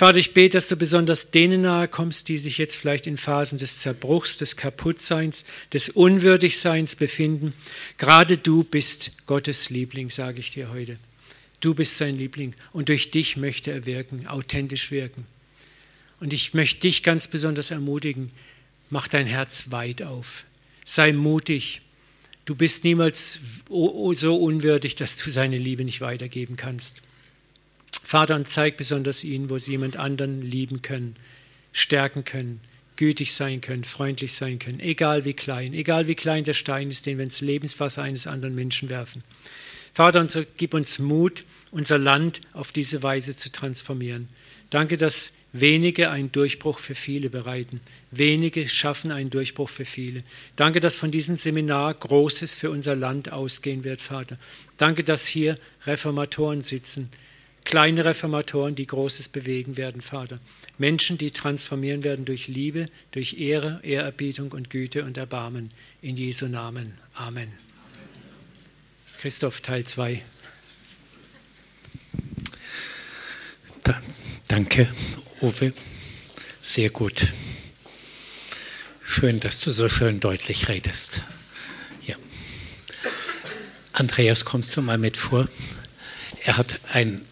[0.00, 3.58] Vater, ich bete, dass du besonders denen nahe kommst, die sich jetzt vielleicht in Phasen
[3.58, 7.52] des Zerbruchs, des Kaputtseins, des Unwürdigseins befinden.
[7.98, 10.96] Gerade du bist Gottes Liebling, sage ich dir heute.
[11.60, 15.26] Du bist sein Liebling und durch dich möchte er wirken, authentisch wirken.
[16.18, 18.30] Und ich möchte dich ganz besonders ermutigen,
[18.90, 20.44] mach dein Herz weit auf.
[20.84, 21.82] Sei mutig.
[22.44, 27.02] Du bist niemals so unwürdig, dass du seine Liebe nicht weitergeben kannst.
[28.02, 31.14] Vater, und zeig besonders ihnen, wo sie jemand anderen lieben können,
[31.72, 32.60] stärken können,
[32.96, 37.06] gütig sein können, freundlich sein können, egal wie klein, egal wie klein der Stein ist,
[37.06, 39.22] den wir ins Lebenswasser eines anderen Menschen werfen.
[39.94, 44.28] Vater, und so gib uns Mut, unser Land auf diese Weise zu transformieren.
[44.70, 47.80] Danke, dass wenige einen Durchbruch für viele bereiten.
[48.10, 50.22] Wenige schaffen einen Durchbruch für viele.
[50.56, 54.36] Danke, dass von diesem Seminar Großes für unser Land ausgehen wird, Vater.
[54.76, 57.10] Danke, dass hier Reformatoren sitzen,
[57.64, 60.40] kleine Reformatoren, die Großes bewegen werden, Vater.
[60.78, 65.70] Menschen, die transformieren werden durch Liebe, durch Ehre, Ehrerbietung und Güte und Erbarmen.
[66.00, 66.94] In Jesu Namen.
[67.14, 67.52] Amen.
[69.18, 70.22] Christoph, Teil 2.
[74.48, 74.88] Danke,
[75.42, 75.72] Uwe.
[76.60, 77.28] Sehr gut.
[79.02, 81.22] Schön, dass du so schön deutlich redest.
[82.06, 82.16] Ja.
[83.94, 85.48] Andreas, kommst du mal mit vor?
[86.44, 87.24] Er hat ein,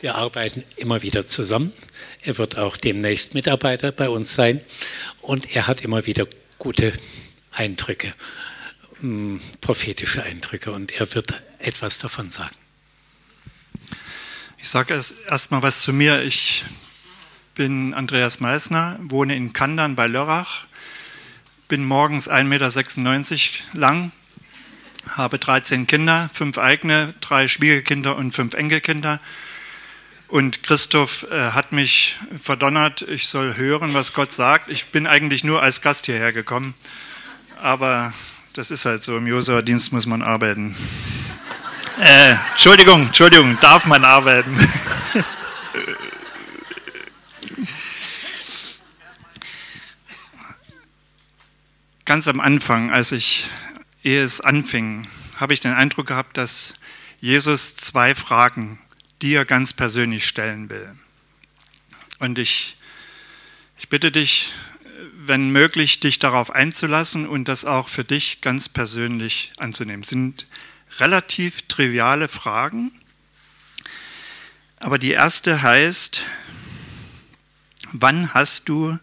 [0.00, 1.74] wir arbeiten immer wieder zusammen.
[2.22, 4.62] Er wird auch demnächst Mitarbeiter bei uns sein
[5.20, 6.26] und er hat immer wieder
[6.58, 6.94] gute
[7.50, 8.14] Eindrücke,
[9.00, 12.56] hm, prophetische Eindrücke und er wird etwas davon sagen.
[14.56, 16.22] Ich sage erst mal was zu mir.
[16.22, 16.64] Ich
[17.54, 20.66] bin Andreas Meissner, wohne in Kandern bei Lörrach,
[21.68, 24.12] bin morgens 1,96 Meter lang,
[25.16, 29.18] habe 13 Kinder, fünf eigene, drei Schwiegerkinder und fünf Enkelkinder.
[30.28, 34.70] Und Christoph äh, hat mich verdonnert, ich soll hören, was Gott sagt.
[34.70, 36.74] Ich bin eigentlich nur als Gast hierher gekommen,
[37.60, 38.14] aber
[38.54, 40.74] das ist halt so, im Josua-Dienst muss man arbeiten.
[42.00, 44.56] Äh, Entschuldigung, Entschuldigung, darf man arbeiten?
[52.04, 53.48] Ganz am Anfang, als ich,
[54.02, 56.74] ehe es anfing, habe ich den Eindruck gehabt, dass
[57.20, 58.80] Jesus zwei Fragen
[59.22, 60.96] dir ganz persönlich stellen will.
[62.18, 62.76] Und ich,
[63.78, 64.52] ich bitte dich,
[65.14, 70.02] wenn möglich, dich darauf einzulassen und das auch für dich ganz persönlich anzunehmen.
[70.02, 70.48] Es sind
[70.98, 72.90] relativ triviale Fragen.
[74.80, 76.22] Aber die erste heißt,
[77.92, 78.98] wann hast du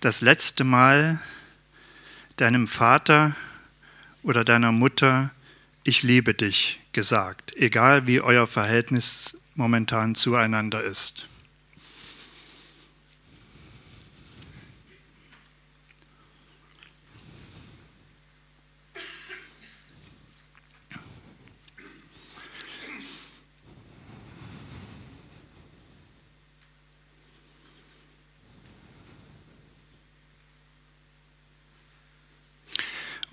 [0.00, 1.20] das letzte Mal
[2.40, 3.36] deinem Vater
[4.22, 5.30] oder deiner Mutter,
[5.84, 11.28] ich liebe dich gesagt, egal wie euer Verhältnis momentan zueinander ist?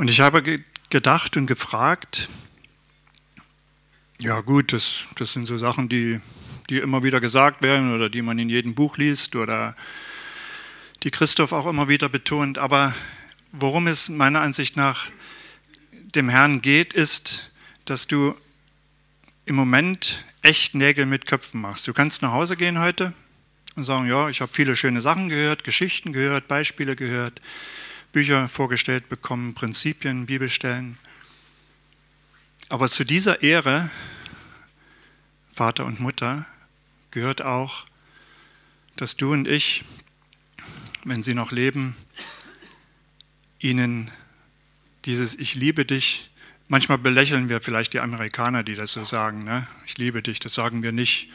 [0.08, 2.30] Und ich habe gedacht und gefragt,
[4.22, 6.22] ja gut, das, das sind so Sachen, die,
[6.70, 9.76] die immer wieder gesagt werden oder die man in jedem Buch liest oder
[11.04, 12.58] die Christoph auch immer wieder betont.
[12.58, 12.96] Aber
[13.52, 15.10] worum es meiner Ansicht nach
[15.92, 17.52] dem Herrn geht, ist,
[17.84, 18.34] dass du
[19.46, 21.86] im Moment echt Nägel mit Köpfen machst.
[21.86, 23.12] Du kannst nach Hause gehen heute
[23.76, 27.42] und sagen, ja, ich habe viele schöne Sachen gehört, Geschichten gehört, Beispiele gehört.
[28.18, 30.98] Bücher vorgestellt bekommen, Prinzipien, Bibelstellen.
[32.68, 33.92] Aber zu dieser Ehre,
[35.54, 36.48] Vater und Mutter,
[37.12, 37.86] gehört auch,
[38.96, 39.86] dass du und ich,
[41.04, 41.96] wenn sie noch leben,
[43.60, 44.10] ihnen
[45.06, 46.32] dieses Ich liebe dich,
[46.68, 49.68] manchmal belächeln wir vielleicht die Amerikaner, die das so sagen, ne?
[49.86, 51.30] ich liebe dich, das sagen wir nicht.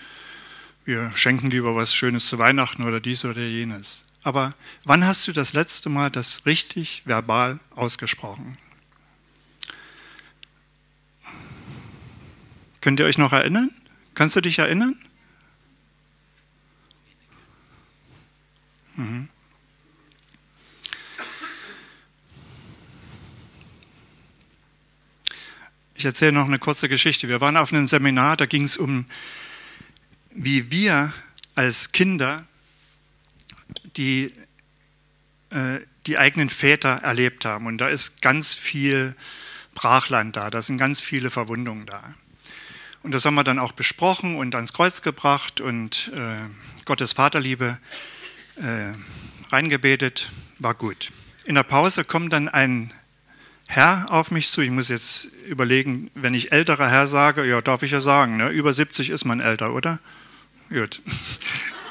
[0.84, 4.02] Wir schenken lieber was Schönes zu Weihnachten oder dies oder jenes.
[4.22, 4.54] Aber
[4.84, 8.56] wann hast du das letzte Mal das richtig verbal ausgesprochen?
[12.80, 13.70] Könnt ihr euch noch erinnern?
[14.14, 14.96] Kannst du dich erinnern?
[18.96, 19.28] Mhm.
[25.94, 27.28] Ich erzähle noch eine kurze Geschichte.
[27.28, 29.06] Wir waren auf einem Seminar, da ging es um,
[30.32, 31.12] wie wir
[31.54, 32.44] als Kinder
[33.96, 34.32] die
[35.50, 37.66] äh, die eigenen Väter erlebt haben.
[37.66, 39.14] Und da ist ganz viel
[39.74, 42.02] Brachland da, da sind ganz viele Verwundungen da.
[43.02, 47.78] Und das haben wir dann auch besprochen und ans Kreuz gebracht und äh, Gottes Vaterliebe
[48.56, 48.92] äh,
[49.50, 51.10] reingebetet, war gut.
[51.44, 52.92] In der Pause kommt dann ein
[53.66, 54.60] Herr auf mich zu.
[54.60, 58.50] Ich muss jetzt überlegen, wenn ich älterer Herr sage, ja, darf ich ja sagen, ne?
[58.50, 59.98] über 70 ist man älter, oder?
[60.68, 61.00] Gut.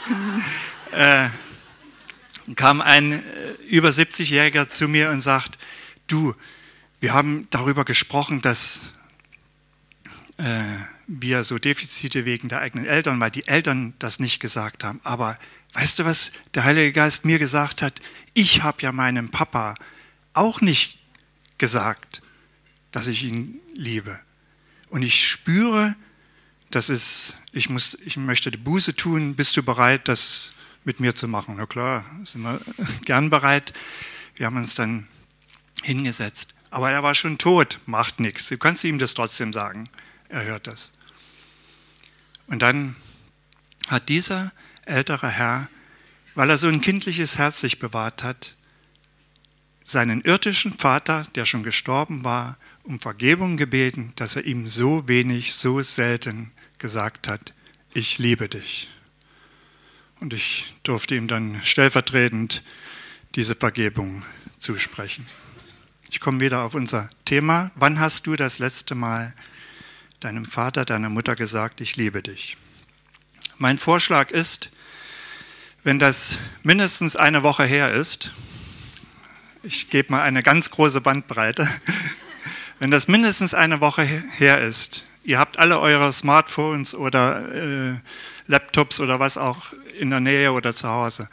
[0.91, 1.29] äh,
[2.55, 3.21] kam ein äh,
[3.67, 5.57] über 70-Jähriger zu mir und sagt,
[6.07, 6.35] du,
[6.99, 8.81] wir haben darüber gesprochen, dass
[10.37, 10.63] äh,
[11.07, 14.99] wir so Defizite wegen der eigenen Eltern, weil die Eltern das nicht gesagt haben.
[15.03, 15.37] Aber
[15.73, 18.01] weißt du, was der Heilige Geist mir gesagt hat?
[18.33, 19.75] Ich habe ja meinem Papa
[20.33, 20.99] auch nicht
[21.57, 22.21] gesagt,
[22.91, 24.19] dass ich ihn liebe.
[24.89, 25.95] Und ich spüre,
[26.69, 30.51] das ist, ich, muss, ich möchte die Buße tun, bist du bereit, das
[30.83, 31.55] mit mir zu machen?
[31.57, 32.59] Na klar, sind wir
[33.05, 33.73] gern bereit.
[34.35, 35.07] Wir haben uns dann
[35.83, 36.53] hingesetzt.
[36.69, 38.47] Aber er war schon tot, macht nichts.
[38.47, 39.89] Du kannst ihm das trotzdem sagen.
[40.29, 40.93] Er hört das.
[42.47, 42.95] Und dann
[43.89, 44.51] hat dieser
[44.85, 45.69] ältere Herr,
[46.35, 48.55] weil er so ein kindliches Herz sich bewahrt hat,
[49.83, 55.53] seinen irdischen Vater, der schon gestorben war, um Vergebung gebeten, dass er ihm so wenig,
[55.53, 57.53] so selten gesagt hat,
[57.93, 58.89] ich liebe dich.
[60.21, 62.61] Und ich durfte ihm dann stellvertretend
[63.33, 64.23] diese Vergebung
[64.59, 65.25] zusprechen.
[66.11, 67.71] Ich komme wieder auf unser Thema.
[67.73, 69.33] Wann hast du das letzte Mal
[70.19, 72.55] deinem Vater, deiner Mutter gesagt, ich liebe dich?
[73.57, 74.69] Mein Vorschlag ist,
[75.83, 78.31] wenn das mindestens eine Woche her ist,
[79.63, 81.67] ich gebe mal eine ganz große Bandbreite,
[82.79, 87.99] wenn das mindestens eine Woche her ist, ihr habt alle eure Smartphones oder äh,
[88.45, 91.29] Laptops oder was auch in der Nähe oder zu Hause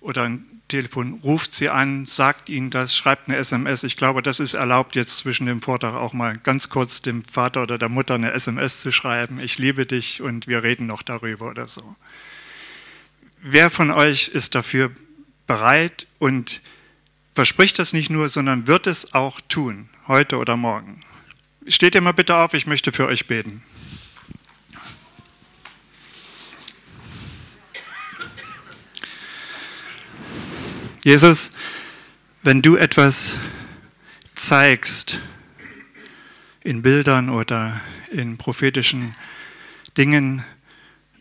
[0.00, 3.82] oder ein Telefon, ruft sie an, sagt ihnen das, schreibt eine SMS.
[3.82, 7.62] Ich glaube, das ist erlaubt, jetzt zwischen dem Vortrag auch mal ganz kurz dem Vater
[7.62, 9.40] oder der Mutter eine SMS zu schreiben.
[9.40, 11.96] Ich liebe dich und wir reden noch darüber oder so.
[13.42, 14.90] Wer von euch ist dafür
[15.46, 16.62] bereit und
[17.32, 21.00] verspricht das nicht nur, sondern wird es auch tun, heute oder morgen?
[21.66, 23.62] Steht ihr mal bitte auf, ich möchte für euch beten.
[31.04, 31.50] Jesus,
[32.42, 33.36] wenn du etwas
[34.32, 35.20] zeigst
[36.62, 37.78] in Bildern oder
[38.10, 39.14] in prophetischen
[39.98, 40.46] Dingen,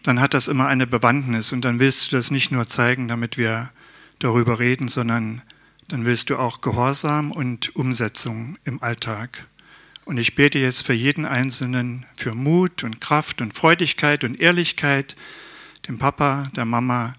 [0.01, 3.37] dann hat das immer eine Bewandtnis und dann willst du das nicht nur zeigen, damit
[3.37, 3.71] wir
[4.19, 5.41] darüber reden, sondern
[5.89, 9.47] dann willst du auch Gehorsam und Umsetzung im Alltag.
[10.05, 15.17] Und ich bete jetzt für jeden Einzelnen für Mut und Kraft und Freudigkeit und Ehrlichkeit,
[15.89, 17.15] dem Papa, der Mama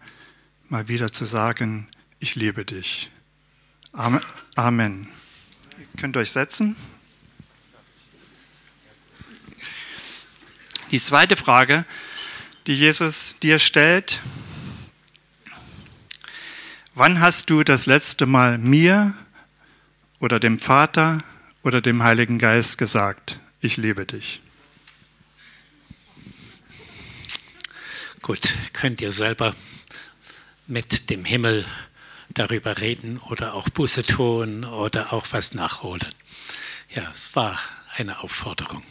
[0.70, 1.88] mal wieder zu sagen,
[2.20, 3.10] ich liebe dich.
[3.92, 5.08] Amen.
[5.78, 6.76] Ihr könnt euch setzen.
[10.90, 11.84] Die zweite Frage,
[12.66, 14.20] die Jesus dir stellt,
[16.94, 19.14] wann hast du das letzte Mal mir
[20.20, 21.24] oder dem Vater
[21.62, 24.40] oder dem Heiligen Geist gesagt, ich liebe dich?
[28.22, 29.54] Gut, könnt ihr selber
[30.66, 31.66] mit dem Himmel
[32.34, 36.08] darüber reden oder auch Buße tun oder auch was nachholen.
[36.94, 37.58] Ja, es war
[37.96, 38.82] eine Aufforderung.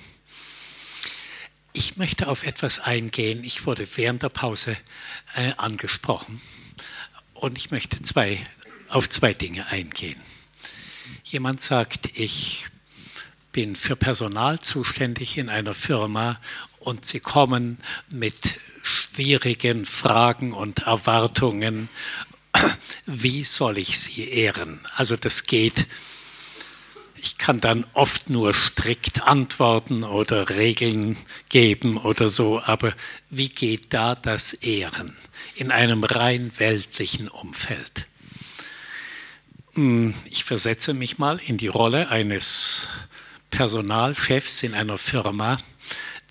[1.74, 3.44] Ich möchte auf etwas eingehen.
[3.44, 4.78] Ich wurde während der Pause
[5.36, 6.42] äh, angesprochen
[7.34, 8.40] und ich möchte zwei,
[8.90, 10.20] auf zwei Dinge eingehen.
[11.24, 12.68] Jemand sagt, ich
[13.52, 16.40] bin für Personal zuständig in einer Firma
[16.80, 17.80] und sie kommen
[18.10, 21.90] mit schwierigen Fragen und Erwartungen
[23.06, 24.80] wie soll ich sie ehren?
[24.96, 25.88] Also das geht.
[27.16, 31.16] Ich kann dann oft nur strikt antworten oder Regeln
[31.50, 32.94] geben oder so, aber
[33.30, 35.16] wie geht da das Ehren
[35.56, 38.08] in einem rein weltlichen Umfeld?
[39.76, 42.90] Hm, ich versetze mich mal in die Rolle eines
[43.50, 45.60] Personalchefs in einer Firma,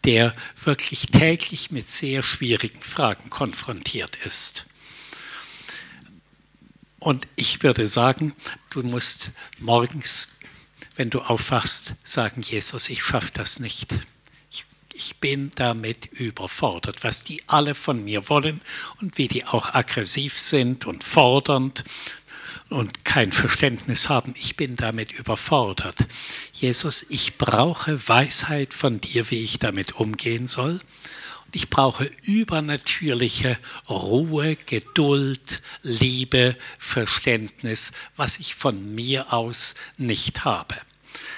[0.04, 4.66] der wirklich täglich mit sehr schwierigen Fragen konfrontiert ist.
[7.03, 8.32] Und ich würde sagen,
[8.70, 10.28] du musst morgens,
[10.94, 13.92] wenn du aufwachst, sagen, Jesus, ich schaffe das nicht.
[14.53, 18.61] Ich, ich bin damit überfordert, was die alle von mir wollen
[19.00, 21.82] und wie die auch aggressiv sind und fordernd
[22.68, 24.32] und kein Verständnis haben.
[24.38, 26.07] Ich bin damit überfordert.
[26.53, 30.80] Jesus, ich brauche Weisheit von dir, wie ich damit umgehen soll.
[31.53, 40.76] Ich brauche übernatürliche Ruhe, Geduld, Liebe, Verständnis, was ich von mir aus nicht habe.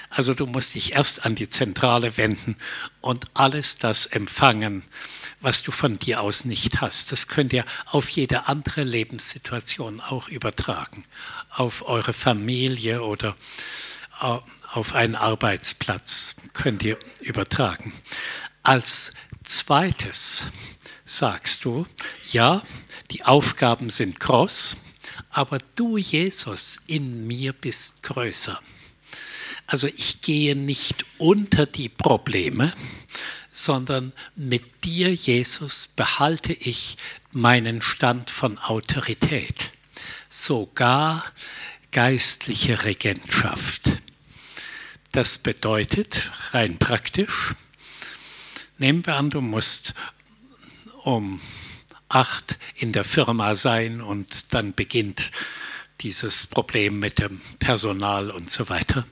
[0.09, 2.55] Also du musst dich erst an die Zentrale wenden
[3.01, 4.83] und alles das empfangen,
[5.41, 7.11] was du von dir aus nicht hast.
[7.11, 11.03] Das könnt ihr auf jede andere Lebenssituation auch übertragen.
[11.49, 13.35] Auf eure Familie oder
[14.71, 17.93] auf einen Arbeitsplatz könnt ihr übertragen.
[18.63, 19.13] Als
[19.45, 20.47] zweites
[21.05, 21.85] sagst du,
[22.31, 22.63] ja,
[23.11, 24.77] die Aufgaben sind groß,
[25.29, 28.59] aber du, Jesus, in mir bist größer.
[29.67, 32.73] Also ich gehe nicht unter die Probleme,
[33.49, 36.97] sondern mit dir, Jesus, behalte ich
[37.31, 39.71] meinen Stand von Autorität,
[40.29, 41.23] sogar
[41.91, 43.83] geistliche Regentschaft.
[45.13, 47.55] Das bedeutet rein praktisch,
[48.77, 49.93] nehmen wir an, du musst
[51.03, 51.39] um
[52.09, 55.31] acht in der Firma sein und dann beginnt
[56.01, 59.05] dieses Problem mit dem Personal und so weiter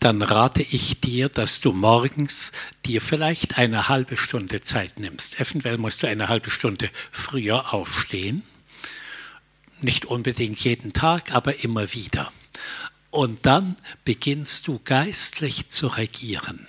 [0.00, 2.52] dann rate ich dir, dass du morgens
[2.84, 5.40] dir vielleicht eine halbe Stunde Zeit nimmst.
[5.40, 8.42] Eventuell musst du eine halbe Stunde früher aufstehen.
[9.80, 12.30] Nicht unbedingt jeden Tag, aber immer wieder.
[13.16, 16.66] Und dann beginnst du geistlich zu regieren.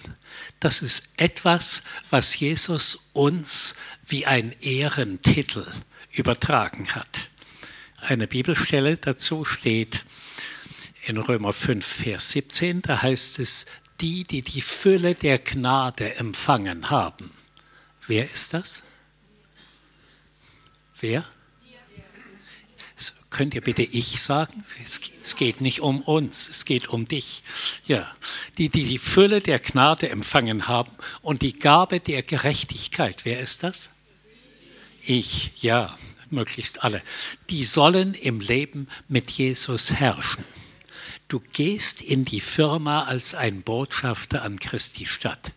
[0.61, 3.75] Das ist etwas, was Jesus uns
[4.07, 5.67] wie ein Ehrentitel
[6.09, 7.31] übertragen hat.
[7.97, 10.05] Eine Bibelstelle dazu steht
[11.03, 13.65] in Römer 5, Vers 17, da heißt es,
[13.99, 17.29] die, die die Fülle der Gnade empfangen haben.
[18.07, 18.83] Wer ist das?
[20.97, 21.25] Wer?
[23.29, 24.65] Könnt ihr bitte ich sagen?
[24.81, 27.43] Es geht nicht um uns, es geht um dich.
[27.85, 28.09] Ja,
[28.57, 33.25] die, die die Fülle der Gnade empfangen haben und die Gabe der Gerechtigkeit.
[33.25, 33.89] Wer ist das?
[35.03, 35.97] Ich, ja,
[36.29, 37.01] möglichst alle.
[37.49, 40.43] Die sollen im Leben mit Jesus herrschen.
[41.27, 45.51] Du gehst in die Firma als ein Botschafter an Christi Stadt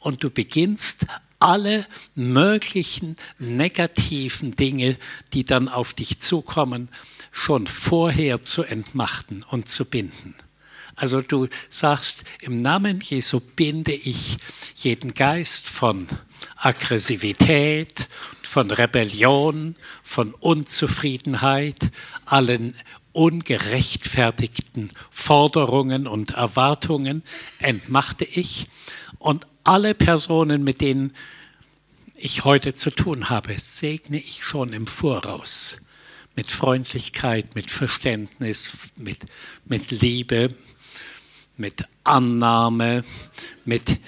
[0.00, 1.06] und du beginnst
[1.44, 4.96] alle möglichen negativen Dinge,
[5.34, 6.88] die dann auf dich zukommen,
[7.32, 10.34] schon vorher zu entmachten und zu binden.
[10.96, 14.38] Also du sagst, im Namen Jesu binde ich
[14.76, 16.06] jeden Geist von
[16.56, 18.08] Aggressivität,
[18.42, 21.90] von Rebellion, von Unzufriedenheit,
[22.24, 22.74] allen
[23.12, 27.22] ungerechtfertigten Forderungen und Erwartungen
[27.58, 28.66] entmachte ich
[29.18, 31.14] und alle Personen, mit denen
[32.16, 35.80] ich heute zu tun habe, segne ich schon im Voraus.
[36.36, 39.20] Mit Freundlichkeit, mit Verständnis, mit,
[39.64, 40.54] mit Liebe,
[41.56, 43.04] mit Annahme,
[43.64, 43.98] mit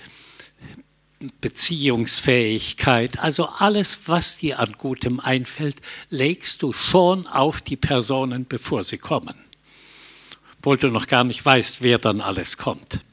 [1.40, 5.76] Beziehungsfähigkeit, also alles, was dir an Gutem einfällt,
[6.11, 9.34] legst du schon auf die Personen, bevor sie kommen.
[10.59, 13.04] Obwohl du noch gar nicht weißt, wer dann alles kommt.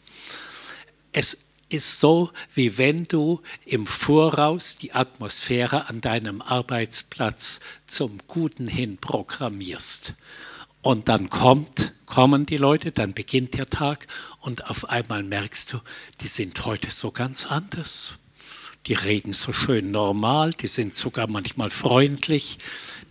[1.11, 1.42] Es
[1.73, 8.97] ist so, wie wenn du im Voraus die Atmosphäre an deinem Arbeitsplatz zum Guten hin
[8.97, 10.13] programmierst.
[10.81, 14.07] Und dann kommt, kommen die Leute, dann beginnt der Tag
[14.41, 15.79] und auf einmal merkst du,
[16.21, 18.19] die sind heute so ganz anders.
[18.87, 22.57] Die reden so schön normal, die sind sogar manchmal freundlich,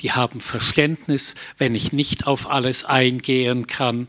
[0.03, 4.07] die haben Verständnis, wenn ich nicht auf alles eingehen kann.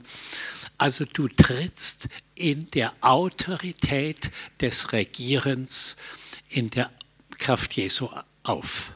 [0.83, 5.95] Also du trittst in der Autorität des Regierens,
[6.49, 6.89] in der
[7.37, 8.09] Kraft Jesu
[8.43, 8.91] auf.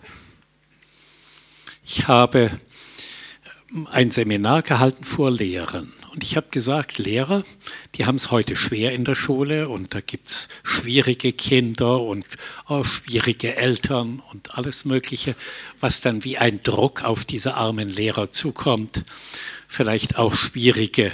[1.86, 2.52] Ich habe
[3.90, 5.94] ein Seminar gehalten vor Lehrern.
[6.12, 7.46] Und ich habe gesagt, Lehrer,
[7.96, 12.26] die haben es heute schwer in der Schule und da gibt es schwierige Kinder und
[12.68, 15.38] oh, schwierige Eltern und alles Mögliche,
[15.80, 19.06] was dann wie ein Druck auf diese armen Lehrer zukommt.
[19.70, 21.14] Vielleicht auch schwierige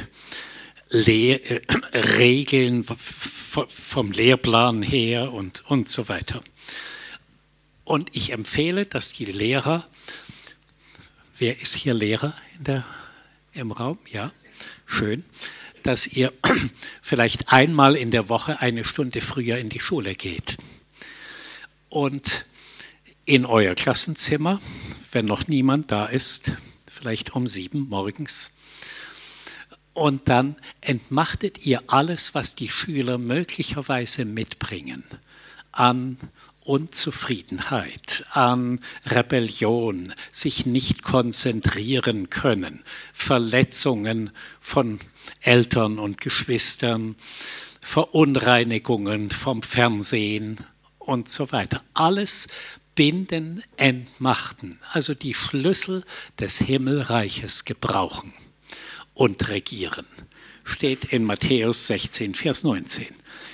[0.93, 1.61] Le äh,
[2.17, 6.41] Regeln vom Lehrplan her und, und so weiter.
[7.83, 9.85] Und ich empfehle, dass die Lehrer
[11.37, 12.85] Wer ist hier Lehrer der,
[13.53, 13.97] im Raum?
[14.09, 14.31] Ja,
[14.85, 15.25] schön.
[15.81, 16.31] Dass ihr
[17.01, 20.57] vielleicht einmal in der Woche eine Stunde früher in die Schule geht.
[21.89, 22.45] Und
[23.25, 24.61] in euer Klassenzimmer,
[25.11, 26.53] wenn noch niemand da ist,
[26.87, 28.51] vielleicht um sieben morgens.
[29.93, 35.03] Und dann entmachtet ihr alles, was die Schüler möglicherweise mitbringen
[35.71, 36.17] an
[36.63, 44.31] Unzufriedenheit, an Rebellion, sich nicht konzentrieren können, Verletzungen
[44.61, 44.99] von
[45.41, 47.15] Eltern und Geschwistern,
[47.81, 50.57] Verunreinigungen vom Fernsehen
[50.99, 51.83] und so weiter.
[51.93, 52.47] Alles
[52.95, 56.05] binden, entmachten, also die Schlüssel
[56.39, 58.33] des Himmelreiches gebrauchen
[59.13, 60.05] und regieren.
[60.63, 63.07] Steht in Matthäus 16, Vers 19.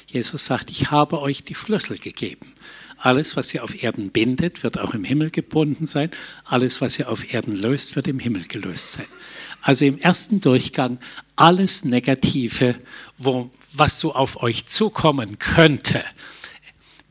[0.08, 2.54] Jesus sagt, ich habe euch die Schlüssel gegeben.
[3.02, 6.12] Alles, was ihr auf Erden bindet, wird auch im Himmel gebunden sein.
[6.44, 9.06] Alles, was ihr auf Erden löst, wird im Himmel gelöst sein.
[9.62, 11.00] Also im ersten Durchgang
[11.38, 12.76] alles Negative,
[13.18, 16.04] wo, was so auf euch zukommen könnte,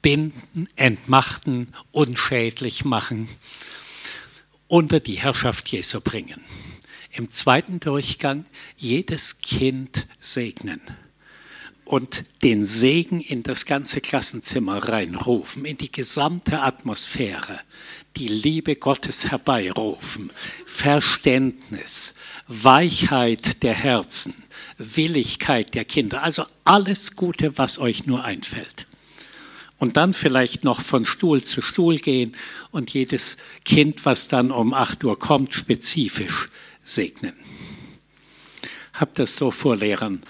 [0.02, 3.28] binden, entmachten, unschädlich machen,
[4.66, 6.42] unter die Herrschaft Jesu bringen.
[7.18, 8.44] Im zweiten Durchgang
[8.76, 10.80] jedes Kind segnen
[11.84, 17.58] und den Segen in das ganze Klassenzimmer reinrufen, in die gesamte Atmosphäre,
[18.16, 20.30] die Liebe Gottes herbeirufen,
[20.64, 22.14] Verständnis,
[22.46, 24.34] Weichheit der Herzen,
[24.76, 28.86] Willigkeit der Kinder, also alles Gute, was euch nur einfällt.
[29.80, 32.36] Und dann vielleicht noch von Stuhl zu Stuhl gehen
[32.70, 36.48] und jedes Kind, was dann um 8 Uhr kommt, spezifisch
[36.88, 37.34] segnen.
[38.92, 40.22] Hab das so vor Lehrern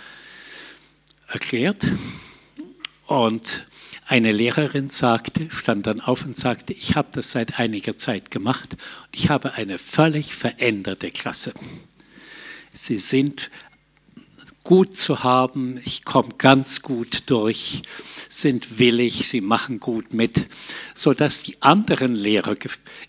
[1.29, 1.87] erklärt.
[3.07, 3.67] Und
[4.07, 8.73] eine Lehrerin sagte, stand dann auf und sagte, ich habe das seit einiger Zeit gemacht
[8.73, 11.53] und ich habe eine völlig veränderte Klasse.
[12.73, 13.51] Sie sind
[14.69, 17.81] gut zu haben, ich komme ganz gut durch,
[18.29, 20.47] sind willig, sie machen gut mit,
[20.95, 22.55] sodass die anderen Lehrer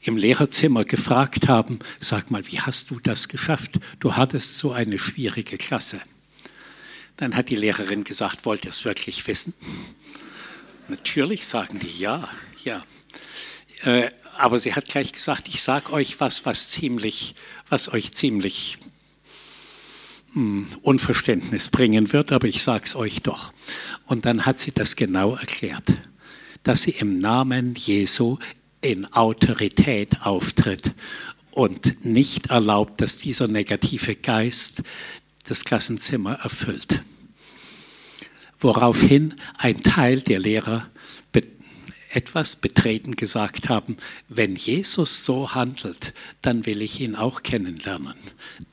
[0.01, 3.77] im Lehrerzimmer gefragt haben, sag mal, wie hast du das geschafft?
[3.99, 5.99] Du hattest so eine schwierige Klasse.
[7.17, 9.53] Dann hat die Lehrerin gesagt, wollt ihr es wirklich wissen?
[10.87, 12.29] Natürlich sagen die ja,
[12.63, 12.85] ja.
[13.83, 17.35] Äh, aber sie hat gleich gesagt, ich sage euch was, was ziemlich,
[17.67, 18.77] was euch ziemlich
[20.81, 23.51] Unverständnis bringen wird, aber ich sage es euch doch.
[24.05, 26.01] Und dann hat sie das genau erklärt,
[26.63, 28.37] dass sie im Namen Jesu
[28.81, 30.93] in Autorität auftritt
[31.51, 34.83] und nicht erlaubt, dass dieser negative Geist
[35.45, 37.03] das Klassenzimmer erfüllt.
[38.59, 40.89] Woraufhin ein Teil der Lehrer
[42.09, 43.97] etwas betreten gesagt haben,
[44.27, 48.15] wenn Jesus so handelt, dann will ich ihn auch kennenlernen.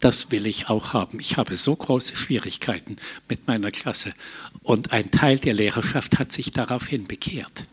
[0.01, 1.20] Das will ich auch haben.
[1.20, 2.97] Ich habe so große Schwierigkeiten
[3.28, 4.14] mit meiner Klasse.
[4.62, 7.64] Und ein Teil der Lehrerschaft hat sich daraufhin bekehrt.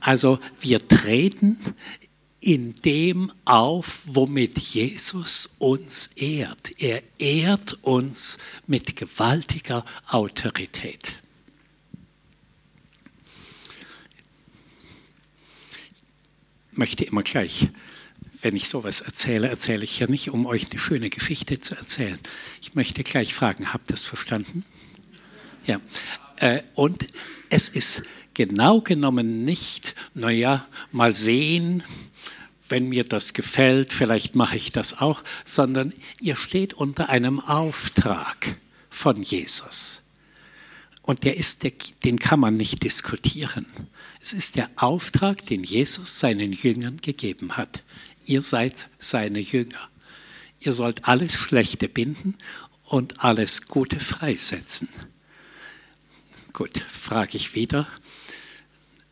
[0.00, 1.58] Also wir treten
[2.40, 6.80] in dem auf, womit Jesus uns ehrt.
[6.80, 11.18] Er ehrt uns mit gewaltiger Autorität.
[16.78, 17.68] Möchte immer gleich,
[18.40, 22.18] wenn ich sowas erzähle, erzähle ich ja nicht, um euch eine schöne Geschichte zu erzählen.
[22.62, 24.64] Ich möchte gleich fragen, habt ihr das verstanden?
[25.66, 25.80] Ja.
[26.36, 27.08] Äh, und
[27.50, 28.04] es ist
[28.34, 31.82] genau genommen nicht, naja, mal sehen,
[32.68, 38.58] wenn mir das gefällt, vielleicht mache ich das auch, sondern ihr steht unter einem Auftrag
[38.90, 40.04] von Jesus.
[41.02, 41.64] Und der ist,
[42.04, 43.66] den kann man nicht diskutieren.
[44.28, 47.82] Es ist der Auftrag, den Jesus seinen Jüngern gegeben hat.
[48.26, 49.88] Ihr seid seine Jünger.
[50.60, 52.36] Ihr sollt alles Schlechte binden
[52.84, 54.90] und alles Gute freisetzen.
[56.52, 57.88] Gut, frage ich wieder.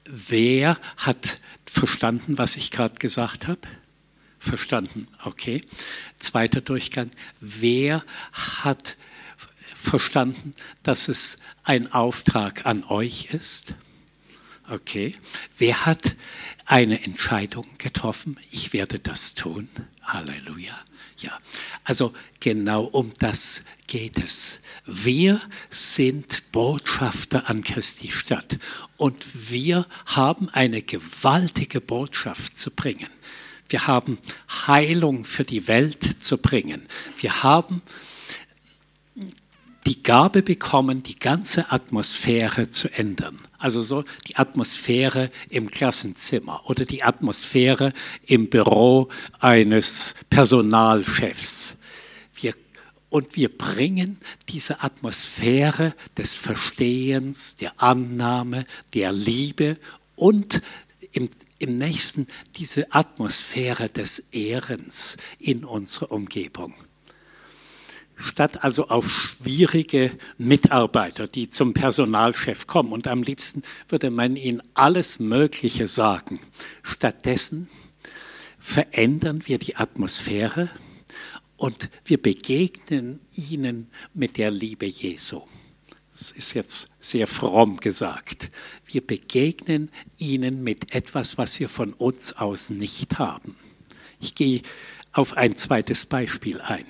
[0.05, 3.63] Wer hat verstanden, was ich gerade gesagt habe?
[4.39, 5.63] Verstanden, okay.
[6.19, 7.11] Zweiter Durchgang.
[7.41, 8.99] Wer hat
[9.75, 13.77] verstanden, dass es ein Auftrag an euch ist?
[14.69, 15.15] Okay.
[15.59, 16.17] Wer hat
[16.65, 18.39] eine Entscheidung getroffen?
[18.51, 19.69] Ich werde das tun.
[20.03, 20.77] Halleluja.
[21.19, 21.39] Ja,
[21.85, 24.61] also genau um das geht es.
[24.85, 25.41] Wir
[25.71, 28.59] sind Botschafter an Christi Stadt
[28.99, 33.09] und wir haben eine gewaltige Botschaft zu bringen.
[33.69, 34.19] Wir haben
[34.67, 36.87] Heilung für die Welt zu bringen.
[37.19, 37.83] Wir haben
[39.87, 43.39] die Gabe bekommen, die ganze Atmosphäre zu ändern.
[43.57, 47.93] Also so die Atmosphäre im Klassenzimmer oder die Atmosphäre
[48.27, 49.09] im Büro
[49.39, 51.79] eines Personalchefs.
[52.35, 52.55] Wir,
[53.11, 54.19] und wir bringen
[54.49, 59.79] diese Atmosphäre des Verstehens, der Annahme, der Liebe
[60.17, 60.63] und
[61.13, 62.27] im, im nächsten
[62.57, 66.75] diese Atmosphäre des Ehrens in unsere Umgebung
[68.17, 72.93] statt also auf schwierige Mitarbeiter, die zum Personalchef kommen.
[72.93, 76.41] Und am liebsten würde man ihnen alles Mögliche sagen.
[76.83, 77.69] Stattdessen
[78.59, 80.71] verändern wir die Atmosphäre
[81.57, 85.43] und wir begegnen ihnen mit der Liebe Jesu.
[86.13, 88.51] das ist jetzt sehr fromm gesagt,
[88.87, 93.55] wir begegnen ihnen mit etwas, was wir von uns aus nicht haben.
[94.21, 94.63] Ich gehe
[95.13, 96.87] auf ein zweites Beispiel ein.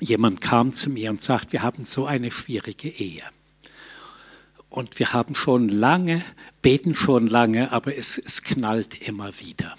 [0.00, 3.22] Jemand kam zu mir und sagt, wir haben so eine schwierige Ehe.
[4.68, 6.24] Und wir haben schon lange,
[6.60, 9.74] beten schon lange, aber es, es knallt immer wieder.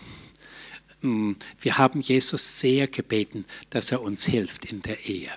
[1.01, 5.30] Mm, wir haben Jesus sehr gebeten, dass er uns hilft in der Ehe.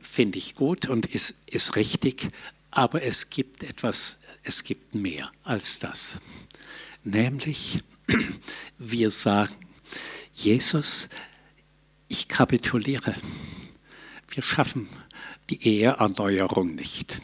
[0.00, 2.28] Finde ich gut und ist, ist richtig,
[2.70, 6.20] aber es gibt etwas, es gibt mehr als das.
[7.04, 7.82] Nämlich,
[8.78, 9.54] wir sagen,
[10.34, 11.08] Jesus,
[12.14, 13.16] ich kapituliere.
[14.28, 14.88] Wir schaffen
[15.50, 17.20] die Eheerneuerung nicht.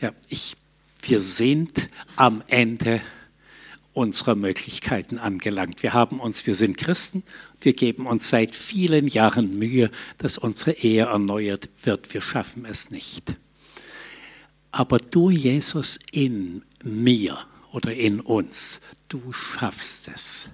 [0.00, 0.56] Ja, ich,
[1.02, 3.00] wir sind am Ende
[3.92, 5.82] unserer Möglichkeiten angelangt.
[5.82, 7.24] Wir haben uns, wir sind Christen,
[7.60, 12.14] wir geben uns seit vielen Jahren Mühe, dass unsere Ehe erneuert wird.
[12.14, 13.34] Wir schaffen es nicht.
[14.70, 17.36] Aber du, Jesus, in mir
[17.72, 20.50] oder in uns, du schaffst es.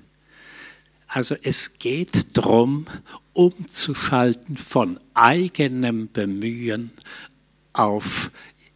[1.08, 2.86] Also es geht darum,
[3.32, 6.92] umzuschalten von eigenem Bemühen
[7.72, 8.30] auf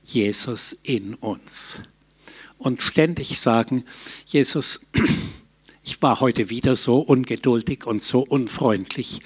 [0.04, 1.82] Jesus in uns.
[2.58, 3.84] Und ständig sagen,
[4.26, 4.86] Jesus,
[5.82, 9.20] ich war heute wieder so ungeduldig und so unfreundlich.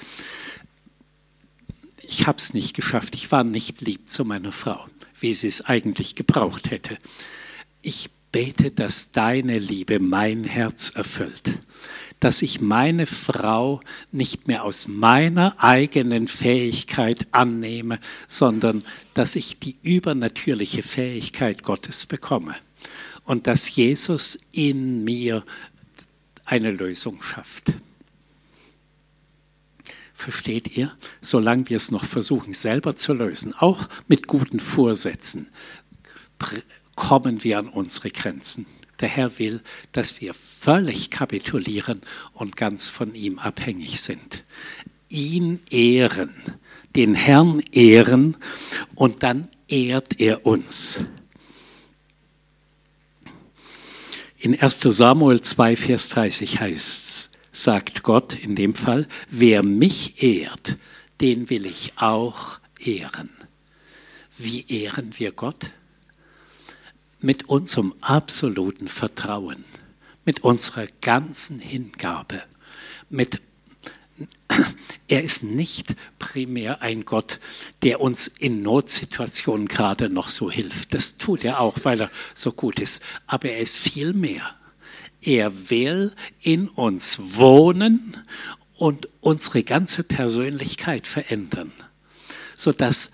[2.02, 3.14] Ich habe es nicht geschafft.
[3.14, 4.86] Ich war nicht lieb zu meiner Frau,
[5.18, 6.96] wie sie es eigentlich gebraucht hätte.
[7.82, 11.59] Ich bete, dass deine Liebe mein Herz erfüllt
[12.21, 13.81] dass ich meine Frau
[14.12, 22.55] nicht mehr aus meiner eigenen Fähigkeit annehme, sondern dass ich die übernatürliche Fähigkeit Gottes bekomme
[23.25, 25.45] und dass Jesus in mir
[26.45, 27.73] eine Lösung schafft.
[30.15, 30.97] Versteht ihr?
[31.21, 35.49] Solange wir es noch versuchen, selber zu lösen, auch mit guten Vorsätzen,
[36.95, 38.67] kommen wir an unsere Grenzen.
[39.01, 39.61] Der Herr will,
[39.92, 42.01] dass wir völlig kapitulieren
[42.32, 44.45] und ganz von ihm abhängig sind.
[45.09, 46.34] Ihn ehren,
[46.95, 48.36] den Herrn ehren
[48.95, 51.05] und dann ehrt er uns.
[54.38, 60.22] In 1 Samuel 2, Vers 30 heißt es, sagt Gott in dem Fall, wer mich
[60.22, 60.76] ehrt,
[61.20, 63.30] den will ich auch ehren.
[64.36, 65.70] Wie ehren wir Gott?
[67.25, 69.64] Mit unserem absoluten Vertrauen,
[70.27, 72.43] mit unserer ganzen Hingabe,
[73.09, 73.41] mit
[75.09, 77.41] er ist nicht primär ein Gott,
[77.83, 80.95] der uns in Notsituationen gerade noch so hilft.
[80.95, 83.03] Das tut er auch, weil er so gut ist.
[83.27, 84.55] Aber er ist viel mehr.
[85.20, 88.16] Er will in uns wohnen
[88.77, 91.72] und unsere ganze Persönlichkeit verändern,
[92.55, 93.11] sodass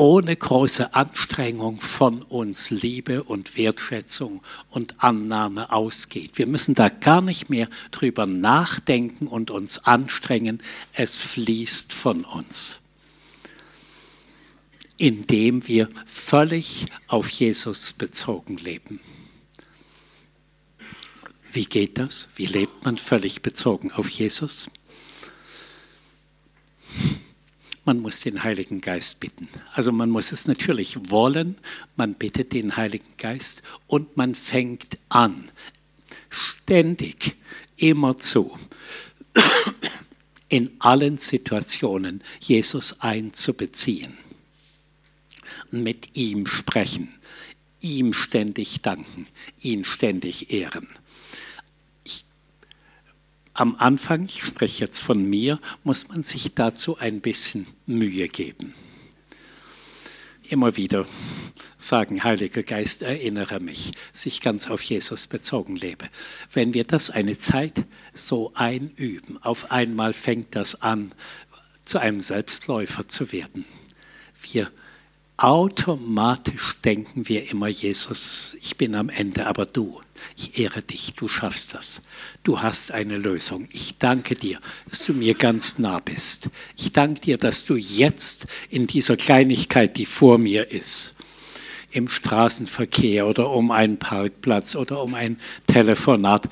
[0.00, 4.40] ohne große Anstrengung von uns Liebe und Wertschätzung
[4.70, 6.38] und Annahme ausgeht.
[6.38, 10.62] Wir müssen da gar nicht mehr drüber nachdenken und uns anstrengen.
[10.94, 12.80] Es fließt von uns,
[14.96, 19.00] indem wir völlig auf Jesus bezogen leben.
[21.52, 22.30] Wie geht das?
[22.36, 24.70] Wie lebt man völlig bezogen auf Jesus?
[27.90, 29.48] Man muss den Heiligen Geist bitten.
[29.74, 31.58] Also man muss es natürlich wollen,
[31.96, 35.50] man bittet den Heiligen Geist und man fängt an,
[36.28, 37.36] ständig,
[37.76, 38.56] immerzu,
[40.48, 44.16] in allen Situationen Jesus einzubeziehen,
[45.72, 47.12] mit ihm sprechen,
[47.80, 49.26] ihm ständig danken,
[49.62, 50.86] ihn ständig ehren
[53.60, 58.72] am Anfang, ich spreche jetzt von mir, muss man sich dazu ein bisschen Mühe geben.
[60.48, 61.06] Immer wieder
[61.76, 66.06] sagen, Heiliger Geist, erinnere mich, dass ich ganz auf Jesus bezogen lebe.
[66.52, 67.84] Wenn wir das eine Zeit
[68.14, 71.12] so einüben, auf einmal fängt das an,
[71.84, 73.66] zu einem Selbstläufer zu werden.
[74.42, 74.70] Wir
[75.36, 80.00] automatisch denken wir immer, Jesus, ich bin am Ende, aber du,
[80.36, 82.02] ich ehre dich, du schaffst das.
[82.42, 83.68] Du hast eine Lösung.
[83.72, 84.58] Ich danke dir,
[84.88, 86.50] dass du mir ganz nah bist.
[86.76, 91.14] Ich danke dir, dass du jetzt in dieser Kleinigkeit, die vor mir ist,
[91.92, 96.48] im Straßenverkehr oder um einen Parkplatz oder um ein Telefonat,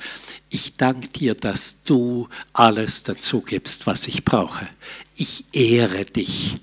[0.49, 4.67] ich danke dir, dass du alles dazu gibst, was ich brauche.
[5.15, 6.57] Ich ehre dich.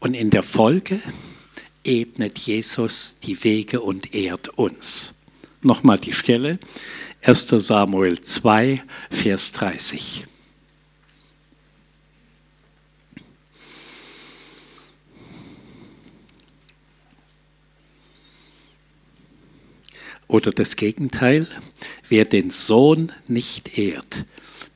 [0.00, 1.00] Und in der Folge
[1.84, 5.14] ebnet Jesus die Wege und ehrt uns
[5.62, 6.58] nochmal die Stelle,
[7.22, 10.24] 1 Samuel 2, Vers 30.
[20.30, 21.48] Oder das Gegenteil,
[22.08, 24.24] wer den Sohn nicht ehrt,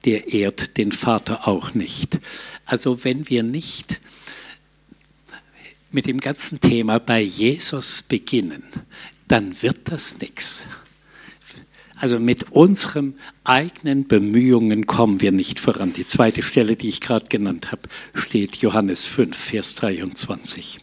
[0.05, 2.19] der ehrt den Vater auch nicht.
[2.67, 4.01] Also wenn wir nicht
[5.93, 8.65] mit dem ganzen Thema bei Jesus beginnen,
[9.29, 10.69] dann wird das nichts.
[11.97, 13.15] Also mit unseren
[13.45, 15.93] eigenen Bemühungen kommen wir nicht voran.
[15.93, 20.79] Die zweite Stelle, die ich gerade genannt habe, steht Johannes 5, Vers 23.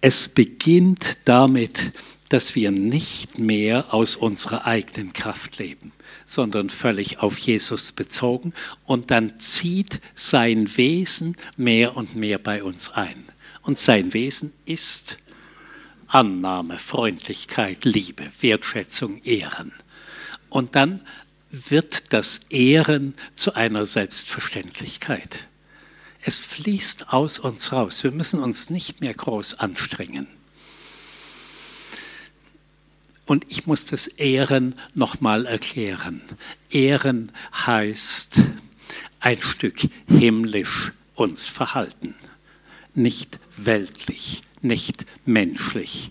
[0.00, 1.92] Es beginnt damit,
[2.28, 5.92] dass wir nicht mehr aus unserer eigenen Kraft leben,
[6.26, 8.52] sondern völlig auf Jesus bezogen
[8.84, 13.24] und dann zieht sein Wesen mehr und mehr bei uns ein.
[13.62, 15.18] Und sein Wesen ist
[16.08, 19.72] Annahme, Freundlichkeit, Liebe, Wertschätzung, Ehren.
[20.48, 21.00] Und dann
[21.50, 25.46] wird das Ehren zu einer Selbstverständlichkeit.
[26.22, 28.02] Es fließt aus uns raus.
[28.04, 30.26] Wir müssen uns nicht mehr groß anstrengen.
[33.26, 36.22] Und ich muss das Ehren nochmal erklären.
[36.70, 37.30] Ehren
[37.66, 38.40] heißt
[39.20, 42.14] ein Stück himmlisch uns verhalten,
[42.94, 46.10] nicht weltlich, nicht menschlich.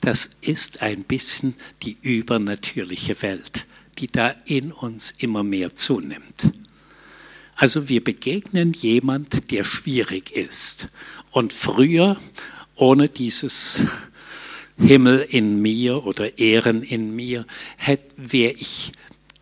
[0.00, 3.66] Das ist ein bisschen die übernatürliche Welt,
[3.98, 6.52] die da in uns immer mehr zunimmt.
[7.56, 10.88] Also wir begegnen jemand, der schwierig ist.
[11.30, 12.20] Und früher,
[12.74, 13.82] ohne dieses
[14.76, 17.46] Himmel in mir oder Ehren in mir,
[18.16, 18.92] wäre ich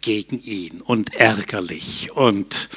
[0.02, 2.68] gegen ihn und ärgerlich und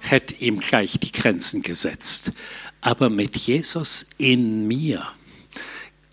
[0.00, 2.32] hätte ihm gleich die Grenzen gesetzt.
[2.80, 5.06] Aber mit Jesus in mir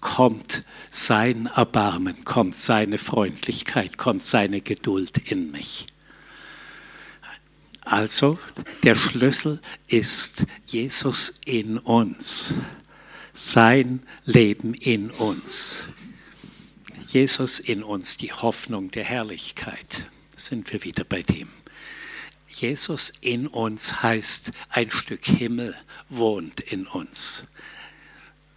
[0.02, 5.88] kommt sein Erbarmen, kommt seine Freundlichkeit, kommt seine Geduld in mich.
[7.82, 8.40] Also
[8.84, 12.56] der Schlüssel ist Jesus in uns
[13.34, 15.88] sein Leben in uns.
[17.08, 20.08] Jesus in uns, die Hoffnung der Herrlichkeit.
[20.36, 21.50] Sind wir wieder bei dem.
[22.62, 25.76] Jesus in uns heißt, ein Stück Himmel
[26.10, 27.48] wohnt in uns.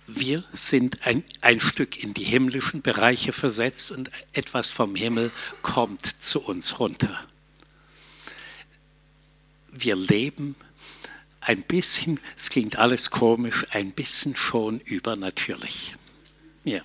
[0.07, 5.33] Wir sind ein, ein Stück in die himmlischen Bereiche versetzt und etwas vom Himmel
[5.63, 7.27] kommt zu uns runter.
[9.73, 10.55] Wir leben
[11.41, 15.97] ein bisschen, es klingt alles komisch, ein bisschen schon übernatürlich.
[16.65, 16.81] Ja.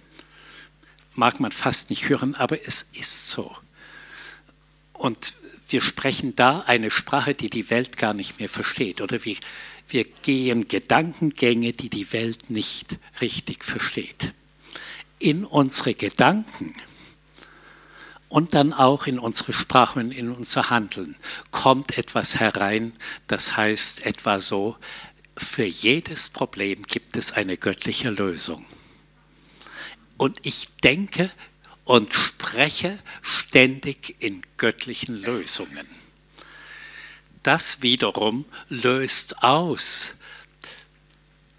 [1.13, 3.55] Mag man fast nicht hören, aber es ist so.
[4.93, 5.33] Und
[5.71, 9.01] wir sprechen da eine Sprache, die die Welt gar nicht mehr versteht.
[9.01, 9.37] Oder wir,
[9.87, 14.33] wir gehen Gedankengänge, die die Welt nicht richtig versteht.
[15.19, 16.73] In unsere Gedanken
[18.27, 21.15] und dann auch in unsere Sprache und in unser Handeln
[21.51, 22.93] kommt etwas herein,
[23.27, 24.77] das heißt etwa so,
[25.37, 28.65] für jedes Problem gibt es eine göttliche Lösung.
[30.17, 31.31] Und ich denke
[31.83, 35.87] und spreche ständig in göttlichen Lösungen.
[37.43, 40.17] Das wiederum löst aus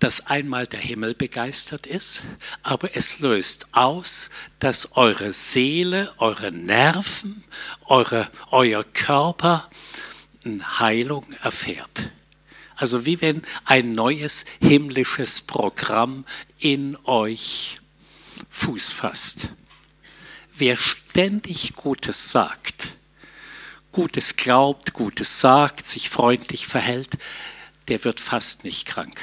[0.03, 2.23] dass einmal der Himmel begeistert ist,
[2.65, 7.45] aber es löst aus, dass eure Seele, eure Nerven,
[7.85, 9.71] eure, euer Körper
[10.45, 12.11] Heilung erfährt.
[12.75, 16.25] Also wie wenn ein neues himmlisches Programm
[16.59, 17.81] in euch
[18.51, 19.51] Fuß fasst.
[20.63, 22.93] Wer ständig Gutes sagt,
[23.91, 27.19] Gutes glaubt, Gutes sagt, sich freundlich verhält,
[27.89, 29.21] der wird fast nicht krank.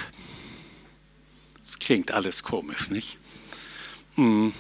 [1.59, 3.19] Das klingt alles komisch, nicht?
[4.15, 4.53] Hm,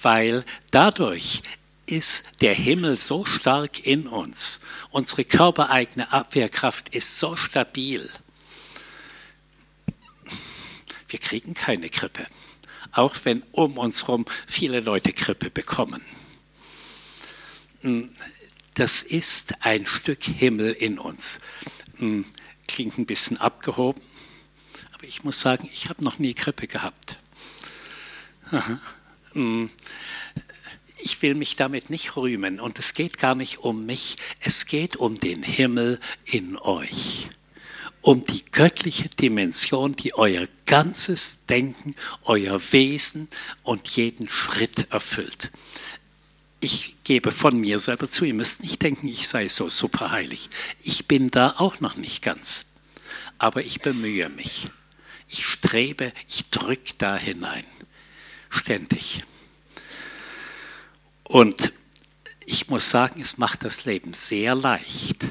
[0.00, 1.42] weil dadurch
[1.84, 8.08] ist der Himmel so stark in uns, unsere körpereigene Abwehrkraft ist so stabil.
[11.08, 12.26] Wir kriegen keine Grippe,
[12.96, 16.02] auch wenn um uns herum viele Leute Grippe bekommen.
[18.74, 21.40] Das ist ein Stück Himmel in uns.
[22.66, 24.02] Klingt ein bisschen abgehoben,
[24.92, 27.18] aber ich muss sagen, ich habe noch nie Grippe gehabt.
[30.98, 34.96] Ich will mich damit nicht rühmen und es geht gar nicht um mich, es geht
[34.96, 37.28] um den Himmel in euch,
[38.06, 43.26] um die göttliche Dimension, die euer ganzes Denken, euer Wesen
[43.64, 45.50] und jeden Schritt erfüllt.
[46.60, 50.50] Ich gebe von mir selber zu, ihr müsst nicht denken, ich sei so superheilig.
[50.80, 52.74] Ich bin da auch noch nicht ganz,
[53.38, 54.68] aber ich bemühe mich.
[55.26, 57.64] Ich strebe, ich drücke da hinein,
[58.50, 59.24] ständig.
[61.24, 61.72] Und
[62.44, 65.26] ich muss sagen, es macht das Leben sehr leicht.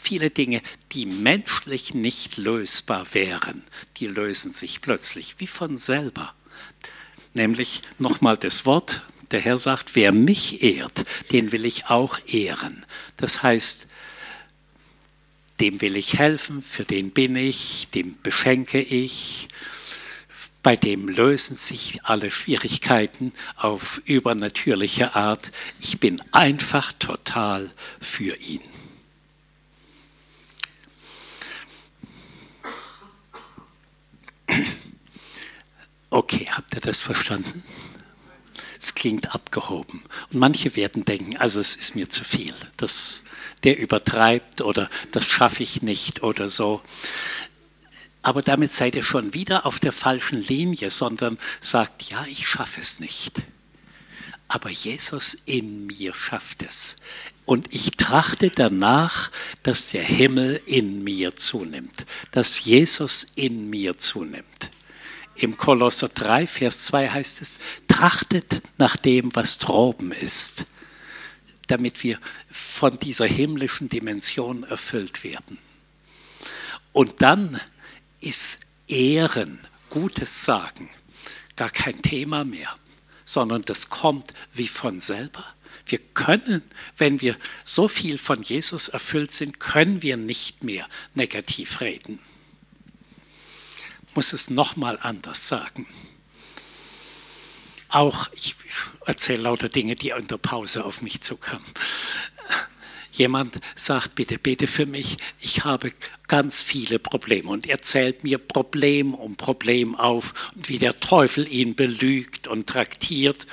[0.00, 3.64] Viele Dinge, die menschlich nicht lösbar wären,
[3.96, 6.34] die lösen sich plötzlich wie von selber.
[7.34, 12.86] Nämlich nochmal das Wort, Der Herr sagt, wer mich ehrt, den will ich auch ehren.
[13.18, 13.88] Das heißt,
[15.60, 19.48] dem will ich helfen, für den bin ich, dem beschenke ich,
[20.62, 25.52] bei dem lösen sich alle Schwierigkeiten auf übernatürliche Art.
[25.80, 27.70] Ich bin einfach total
[28.00, 28.62] für ihn.
[36.10, 37.62] Okay, habt ihr das verstanden?
[38.80, 40.02] Es klingt abgehoben.
[40.32, 42.54] Und manche werden denken, also es ist mir zu viel.
[42.76, 43.24] Das,
[43.64, 46.80] der übertreibt oder das schaffe ich nicht oder so.
[48.22, 52.80] Aber damit seid ihr schon wieder auf der falschen Linie, sondern sagt, ja, ich schaffe
[52.80, 53.42] es nicht.
[54.48, 56.96] Aber Jesus in mir schafft es.
[57.44, 59.30] Und ich trachte danach,
[59.62, 64.70] dass der Himmel in mir zunimmt, dass Jesus in mir zunimmt.
[65.38, 70.66] Im Kolosser 3, Vers 2 heißt es, trachtet nach dem, was droben ist,
[71.68, 72.18] damit wir
[72.50, 75.58] von dieser himmlischen Dimension erfüllt werden.
[76.92, 77.60] Und dann
[78.20, 79.60] ist Ehren,
[79.90, 80.90] Gutes sagen,
[81.54, 82.74] gar kein Thema mehr,
[83.24, 85.44] sondern das kommt wie von selber.
[85.86, 86.62] Wir können,
[86.96, 92.18] wenn wir so viel von Jesus erfüllt sind, können wir nicht mehr negativ reden
[94.18, 95.86] muss es nochmal anders sagen.
[97.88, 98.56] Auch, ich
[99.06, 101.62] erzähle lauter Dinge, die in der Pause auf mich zukamen.
[103.12, 105.92] Jemand sagt, bitte, bete für mich, ich habe
[106.26, 111.46] ganz viele Probleme und er zählt mir Problem um Problem auf und wie der Teufel
[111.46, 113.46] ihn belügt und traktiert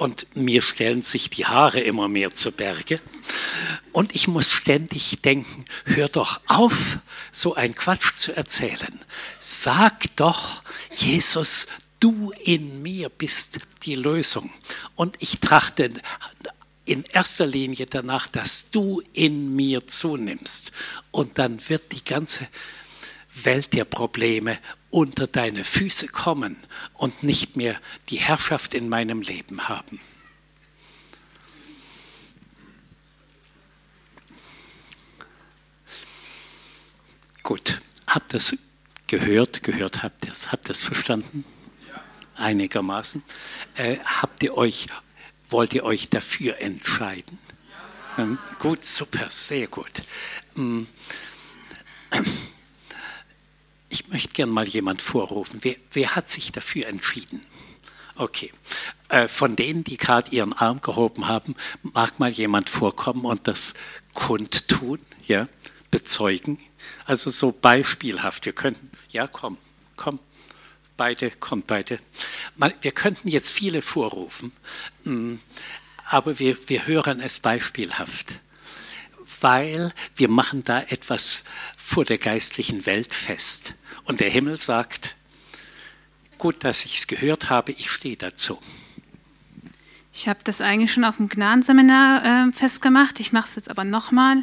[0.00, 3.00] und mir stellen sich die Haare immer mehr zu Berge.
[3.92, 6.98] Und ich muss ständig denken, hör doch auf,
[7.30, 8.98] so ein Quatsch zu erzählen.
[9.38, 11.66] Sag doch, Jesus,
[12.00, 14.50] du in mir bist die Lösung.
[14.96, 15.90] Und ich trachte
[16.86, 20.72] in erster Linie danach, dass du in mir zunimmst.
[21.10, 22.48] Und dann wird die ganze
[23.34, 24.58] Welt der Probleme
[24.90, 26.56] unter deine Füße kommen
[26.94, 30.00] und nicht mehr die Herrschaft in meinem Leben haben.
[37.42, 38.56] Gut, habt ihr es
[39.06, 39.62] gehört?
[39.62, 40.52] Gehört habt ihr es?
[40.52, 41.44] Habt ihr es verstanden?
[42.36, 43.22] Einigermaßen.
[43.74, 44.86] Äh, habt ihr euch,
[45.48, 47.38] wollt ihr euch dafür entscheiden?
[48.16, 48.38] Ja.
[48.58, 50.04] Gut, super, sehr gut.
[50.56, 50.86] Ähm,
[53.90, 55.58] ich möchte gerne mal jemand vorrufen.
[55.62, 57.44] Wer, wer hat sich dafür entschieden?
[58.14, 58.52] Okay.
[59.08, 63.74] Äh, von denen, die gerade ihren Arm gehoben haben, mag mal jemand vorkommen und das
[64.14, 65.48] kundtun, ja,
[65.90, 66.58] bezeugen.
[67.04, 68.46] Also so beispielhaft.
[68.46, 69.58] Wir könnten, ja, komm,
[69.96, 70.20] komm,
[70.96, 71.98] beide, kommt beide.
[72.80, 74.52] Wir könnten jetzt viele vorrufen,
[75.04, 75.34] mm,
[76.06, 78.40] aber wir, wir hören es beispielhaft
[79.42, 81.44] weil wir machen da etwas
[81.76, 83.74] vor der geistlichen Welt fest.
[84.10, 85.14] Und der Himmel sagt,
[86.36, 88.58] gut, dass ich es gehört habe, ich stehe dazu.
[90.12, 93.20] Ich habe das eigentlich schon auf dem Gnadenseminar äh, festgemacht.
[93.20, 94.42] Ich mache es jetzt aber nochmal,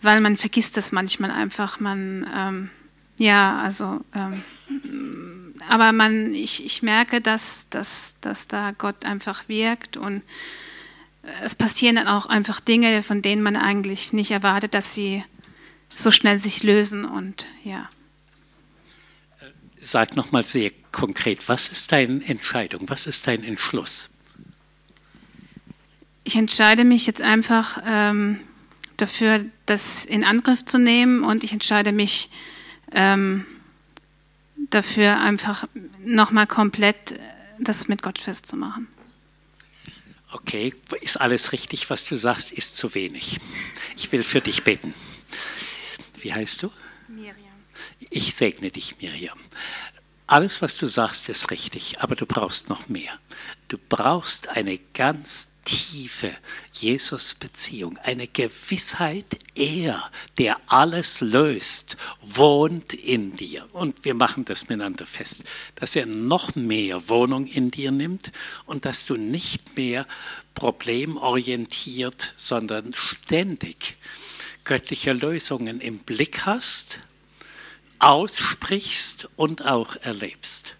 [0.00, 1.80] weil man vergisst das manchmal einfach.
[1.80, 2.70] Man, ähm,
[3.18, 4.42] ja, also, ähm,
[5.68, 10.22] aber man, ich, ich merke, dass, dass, dass da Gott einfach wirkt und
[11.42, 15.22] es passieren dann auch einfach Dinge, von denen man eigentlich nicht erwartet, dass sie
[15.94, 17.90] so schnell sich lösen und ja.
[19.80, 24.10] Sag nochmal sehr konkret, was ist deine Entscheidung, was ist dein Entschluss?
[26.24, 28.40] Ich entscheide mich jetzt einfach ähm,
[28.96, 32.30] dafür, das in Angriff zu nehmen und ich entscheide mich
[32.92, 33.46] ähm,
[34.70, 35.66] dafür, einfach
[36.04, 37.18] nochmal komplett
[37.58, 38.88] das mit Gott festzumachen.
[40.32, 43.38] Okay, ist alles richtig, was du sagst, ist zu wenig.
[43.96, 44.92] Ich will für dich beten.
[46.20, 46.70] Wie heißt du?
[47.08, 47.47] Miriam.
[48.10, 49.38] Ich segne dich, Miriam.
[50.26, 53.18] Alles, was du sagst, ist richtig, aber du brauchst noch mehr.
[53.68, 56.34] Du brauchst eine ganz tiefe
[56.72, 63.66] Jesus-Beziehung, eine Gewissheit, er, der alles löst, wohnt in dir.
[63.72, 65.44] Und wir machen das miteinander fest,
[65.76, 68.32] dass er noch mehr Wohnung in dir nimmt
[68.66, 70.06] und dass du nicht mehr
[70.54, 73.96] problemorientiert, sondern ständig
[74.64, 77.00] göttliche Lösungen im Blick hast,
[77.98, 80.74] aussprichst und auch erlebst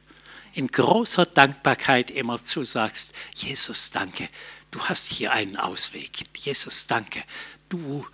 [0.58, 4.28] in großer Dankbarkeit immer zu sagst, Jesus, danke,
[4.72, 6.10] du hast hier einen Ausweg.
[6.36, 7.22] Jesus, danke.
[7.68, 8.04] Du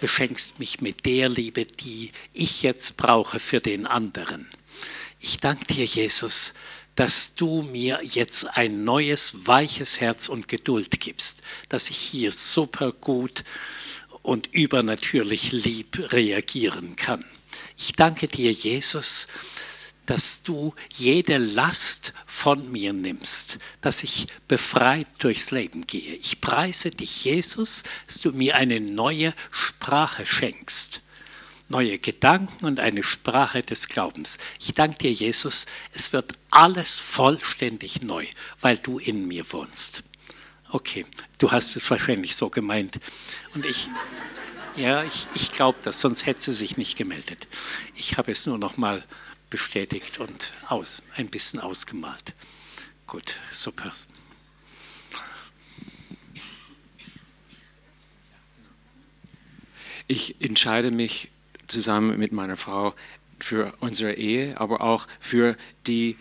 [0.00, 4.48] beschenkst mich mit der Liebe, die ich jetzt brauche für den anderen.
[5.18, 6.54] Ich danke dir, Jesus,
[6.94, 12.92] dass du mir jetzt ein neues, weiches Herz und Geduld gibst, dass ich hier super
[12.92, 13.44] gut
[14.22, 17.26] und übernatürlich lieb reagieren kann.
[17.76, 19.28] Ich danke dir, Jesus,
[20.06, 26.14] dass du jede Last von mir nimmst, dass ich befreit durchs Leben gehe.
[26.14, 31.02] Ich preise dich, Jesus, dass du mir eine neue Sprache schenkst
[31.70, 34.38] neue Gedanken und eine Sprache des Glaubens.
[34.58, 38.26] Ich danke dir, Jesus, es wird alles vollständig neu,
[38.60, 40.02] weil du in mir wohnst.
[40.68, 41.06] Okay,
[41.38, 43.00] du hast es wahrscheinlich so gemeint.
[43.54, 43.88] Und ich,
[44.76, 47.48] ja, ich, ich glaube das, sonst hätte sie sich nicht gemeldet.
[47.94, 49.02] Ich habe es nur noch mal
[49.48, 52.34] bestätigt und aus, ein bisschen ausgemalt.
[53.06, 53.92] Gut, super.
[60.06, 61.30] Ich entscheide mich
[61.66, 62.94] zusammen mit meiner Frau
[63.38, 65.56] für unsere Ehe, aber auch für
[65.86, 66.16] die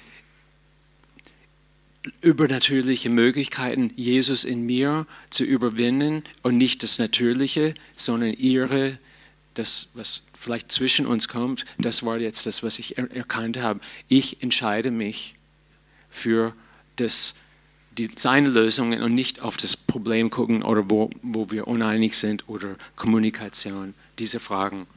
[2.22, 8.98] übernatürlichen Möglichkeiten, Jesus in mir zu überwinden und nicht das Natürliche, sondern ihre,
[9.54, 13.82] das, was vielleicht zwischen uns kommt, das war jetzt das, was ich erkannt habe.
[14.08, 15.36] Ich entscheide mich
[16.10, 16.54] für
[16.96, 17.36] das,
[17.98, 22.48] die, seine Lösungen und nicht auf das Problem gucken oder wo, wo wir uneinig sind
[22.48, 24.88] oder Kommunikation, diese Fragen.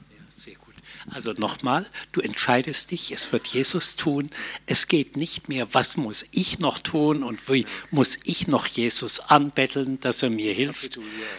[1.11, 4.31] Also nochmal, du entscheidest dich, es wird Jesus tun.
[4.67, 9.21] Es geht nicht mehr, was muss ich noch tun und wie muss ich noch Jesus
[9.21, 10.99] anbetteln, dass er mir hilft.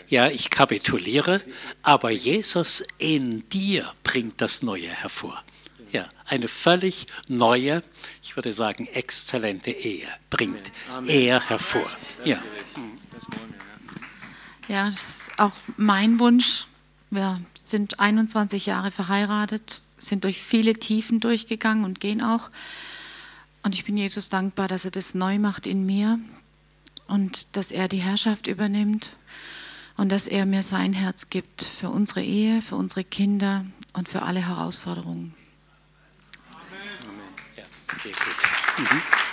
[0.09, 1.41] Ja, ich kapituliere,
[1.81, 5.43] aber Jesus in dir bringt das Neue hervor.
[5.91, 7.83] Ja, eine völlig neue,
[8.23, 10.71] ich würde sagen, exzellente Ehe bringt
[11.05, 11.87] er hervor.
[12.25, 12.41] Ja.
[14.67, 16.65] Ja, das ist auch mein Wunsch,
[17.13, 22.49] wir sind 21 Jahre verheiratet, sind durch viele Tiefen durchgegangen und gehen auch.
[23.63, 26.19] Und ich bin Jesus dankbar, dass er das neu macht in mir
[27.07, 29.11] und dass er die Herrschaft übernimmt
[29.97, 34.23] und dass er mir sein Herz gibt für unsere Ehe, für unsere Kinder und für
[34.23, 35.33] alle Herausforderungen.
[36.51, 37.13] Amen.
[37.55, 38.89] Ja, sehr gut.
[38.91, 39.32] Mhm.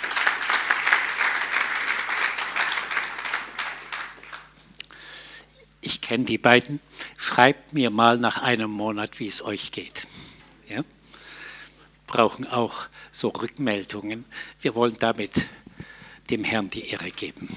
[5.81, 6.79] Ich kenne die beiden,
[7.17, 10.07] schreibt mir mal nach einem Monat, wie es euch geht.
[10.69, 10.83] Ja?
[12.05, 14.25] Brauchen auch so Rückmeldungen.
[14.61, 15.31] Wir wollen damit
[16.29, 17.49] dem Herrn die Ehre geben.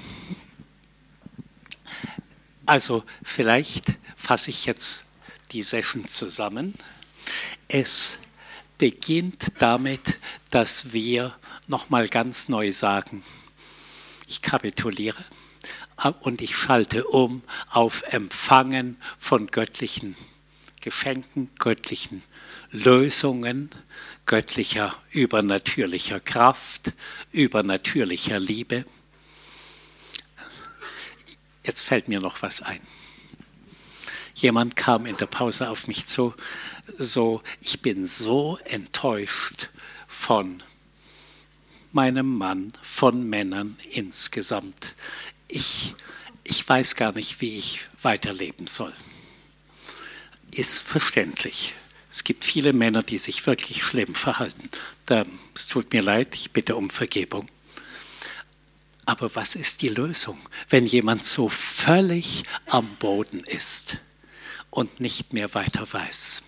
[2.65, 5.05] Also vielleicht fasse ich jetzt
[5.51, 6.73] die Session zusammen.
[7.67, 8.19] Es
[8.79, 10.19] beginnt damit,
[10.49, 11.35] dass wir
[11.67, 13.23] nochmal ganz neu sagen,
[14.27, 15.23] ich kapituliere
[16.21, 20.15] und ich schalte um auf Empfangen von göttlichen
[20.81, 22.21] Geschenken, göttlichen
[22.71, 23.69] Lösungen,
[24.25, 26.93] göttlicher, übernatürlicher Kraft,
[27.31, 28.85] übernatürlicher Liebe.
[31.63, 32.81] Jetzt fällt mir noch was ein.
[34.35, 36.35] Jemand kam in der Pause auf mich zu,
[36.97, 39.69] so, ich bin so enttäuscht
[40.07, 40.61] von
[41.93, 44.95] meinem Mann, von Männern insgesamt
[45.47, 45.95] ich,
[46.43, 48.93] ich weiß gar nicht, wie ich weiterleben soll.
[50.51, 51.75] Ist verständlich.
[52.09, 54.69] Es gibt viele Männer, die sich wirklich schlimm verhalten.
[55.05, 57.49] Da, es tut mir leid, ich bitte um Vergebung.
[59.05, 60.39] Aber was ist die Lösung,
[60.69, 63.97] wenn jemand so völlig am Boden ist
[64.71, 66.41] und nicht mehr weiter weiß?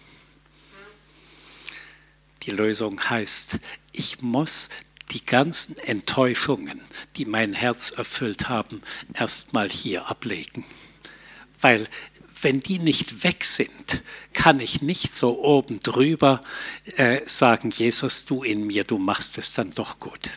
[2.43, 3.59] Die Lösung heißt,
[3.91, 4.69] ich muss
[5.11, 6.81] die ganzen Enttäuschungen,
[7.15, 8.81] die mein Herz erfüllt haben,
[9.13, 10.65] erstmal hier ablegen.
[11.61, 11.87] Weil
[12.41, 14.03] wenn die nicht weg sind,
[14.33, 16.41] kann ich nicht so oben drüber
[16.95, 20.31] äh, sagen, Jesus, du in mir, du machst es dann doch gut.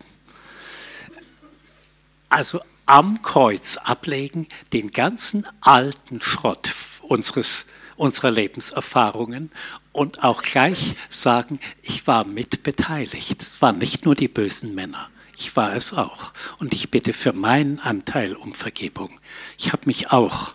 [2.29, 6.71] Also am Kreuz ablegen, den ganzen alten Schrott
[7.03, 7.67] unseres,
[8.01, 9.51] unserer Lebenserfahrungen
[9.93, 13.43] und auch gleich sagen, ich war mitbeteiligt.
[13.43, 16.33] Es waren nicht nur die bösen Männer, ich war es auch.
[16.59, 19.21] Und ich bitte für meinen Anteil um Vergebung.
[19.59, 20.55] Ich habe mich auch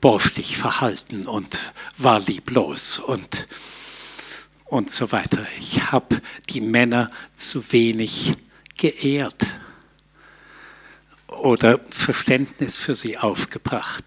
[0.00, 3.46] borstig verhalten und war lieblos und,
[4.64, 5.46] und so weiter.
[5.60, 8.36] Ich habe die Männer zu wenig
[8.78, 9.46] geehrt
[11.26, 14.04] oder Verständnis für sie aufgebracht.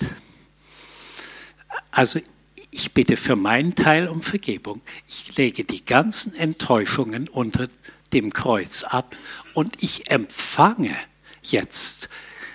[1.92, 2.20] Also
[2.72, 4.82] ich bitte für meinen Teil um Vergebung.
[5.08, 7.66] Ich lege die ganzen Enttäuschungen unter
[8.14, 9.16] dem Kreuz ab
[9.54, 10.96] und ich empfange
[11.42, 12.10] jetzt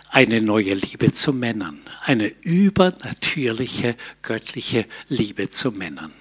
[0.09, 6.12] eine neue Liebe zu Männern, eine übernatürliche, göttliche Liebe zu Männern.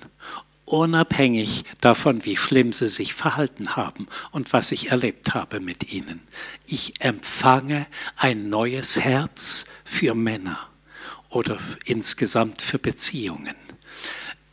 [0.65, 6.27] unabhängig davon, wie schlimm sie sich verhalten haben und was ich erlebt habe mit ihnen.
[6.65, 7.85] Ich empfange
[8.17, 10.67] ein neues Herz für Männer
[11.35, 13.55] oder insgesamt für Beziehungen.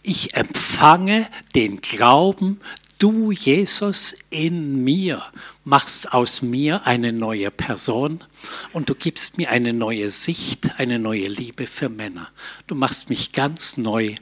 [0.03, 2.61] Ich empfange den Glauben,
[2.99, 5.22] du Jesus in mir
[5.64, 8.24] machst aus mir eine neue Person
[8.72, 12.28] und du gibst mir eine neue Sicht, eine neue Liebe für Männer.
[12.66, 14.16] Du machst mich ganz neu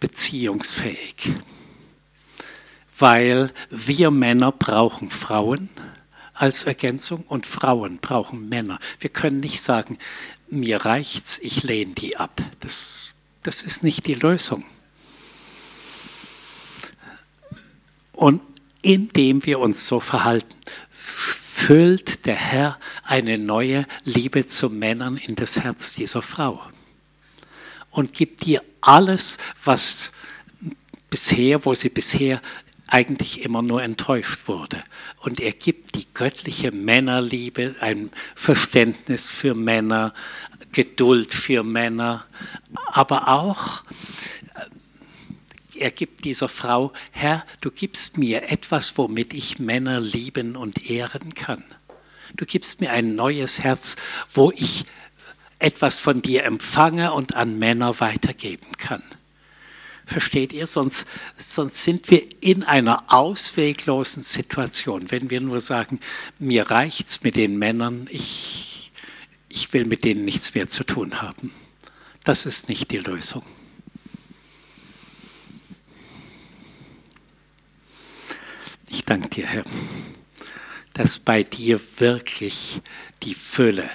[0.00, 1.34] beziehungsfähig.
[2.98, 5.68] Weil wir Männer brauchen Frauen
[6.32, 8.78] als Ergänzung und Frauen brauchen Männer.
[8.98, 9.98] Wir können nicht sagen,
[10.52, 12.40] mir reicht's, ich lehne die ab.
[12.60, 14.64] Das, das ist nicht die Lösung.
[18.12, 18.42] Und
[18.82, 20.54] indem wir uns so verhalten,
[20.90, 26.60] füllt der Herr eine neue Liebe zu Männern in das Herz dieser Frau
[27.90, 30.12] und gibt dir alles, was
[31.08, 32.42] bisher, wo sie bisher
[32.92, 34.84] eigentlich immer nur enttäuscht wurde.
[35.20, 40.12] Und er gibt die göttliche Männerliebe, ein Verständnis für Männer,
[40.72, 42.26] Geduld für Männer,
[42.86, 43.82] aber auch
[45.74, 51.34] er gibt dieser Frau, Herr, du gibst mir etwas, womit ich Männer lieben und ehren
[51.34, 51.64] kann.
[52.36, 53.96] Du gibst mir ein neues Herz,
[54.32, 54.84] wo ich
[55.58, 59.02] etwas von dir empfange und an Männer weitergeben kann.
[60.12, 60.66] Versteht ihr?
[60.66, 61.06] Sonst,
[61.38, 66.00] sonst sind wir in einer ausweglosen Situation, wenn wir nur sagen,
[66.38, 68.92] mir reicht's mit den Männern, ich,
[69.48, 71.50] ich will mit denen nichts mehr zu tun haben.
[72.24, 73.42] Das ist nicht die Lösung.
[78.90, 79.64] Ich danke dir, Herr,
[80.92, 82.82] dass bei dir wirklich
[83.22, 83.88] die Fülle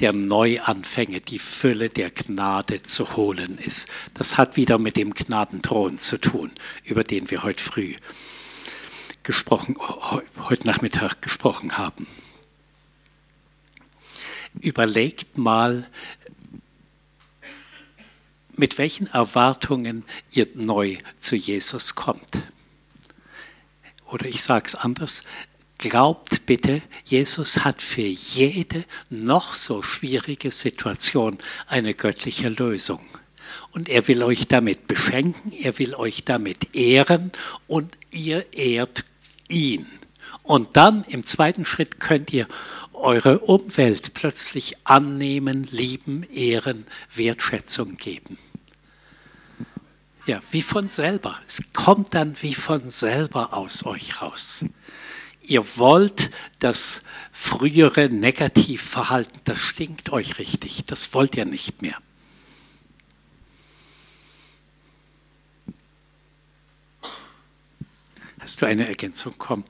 [0.00, 3.88] der Neuanfänge, die Fülle der Gnade zu holen ist.
[4.14, 6.52] Das hat wieder mit dem Gnadenthron zu tun,
[6.84, 7.94] über den wir heute früh
[9.22, 9.76] gesprochen,
[10.48, 12.06] heute Nachmittag gesprochen haben.
[14.60, 15.88] Überlegt mal,
[18.56, 22.52] mit welchen Erwartungen ihr neu zu Jesus kommt.
[24.06, 25.24] Oder ich sage es anders,
[25.78, 33.00] glaubt bitte, Jesus hat für jede noch so schwierige Situation eine göttliche Lösung.
[33.72, 37.32] Und er will euch damit beschenken, er will euch damit ehren
[37.66, 39.04] und ihr ehrt
[39.48, 39.86] ihn.
[40.42, 42.46] Und dann im zweiten Schritt könnt ihr
[42.92, 48.38] eure Umwelt plötzlich annehmen, lieben, ehren, Wertschätzung geben.
[50.26, 51.38] Ja, wie von selber.
[51.46, 54.64] Es kommt dann wie von selber aus euch raus.
[55.46, 61.98] Ihr wollt das frühere Negativverhalten, das stinkt euch richtig, das wollt ihr nicht mehr.
[68.40, 69.34] Hast du eine Ergänzung?
[69.36, 69.64] Komm.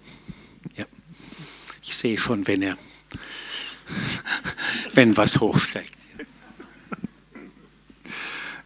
[0.76, 0.84] Ja.
[1.82, 2.78] Ich sehe schon, wenn er,
[4.94, 5.92] wenn was hochsteigt.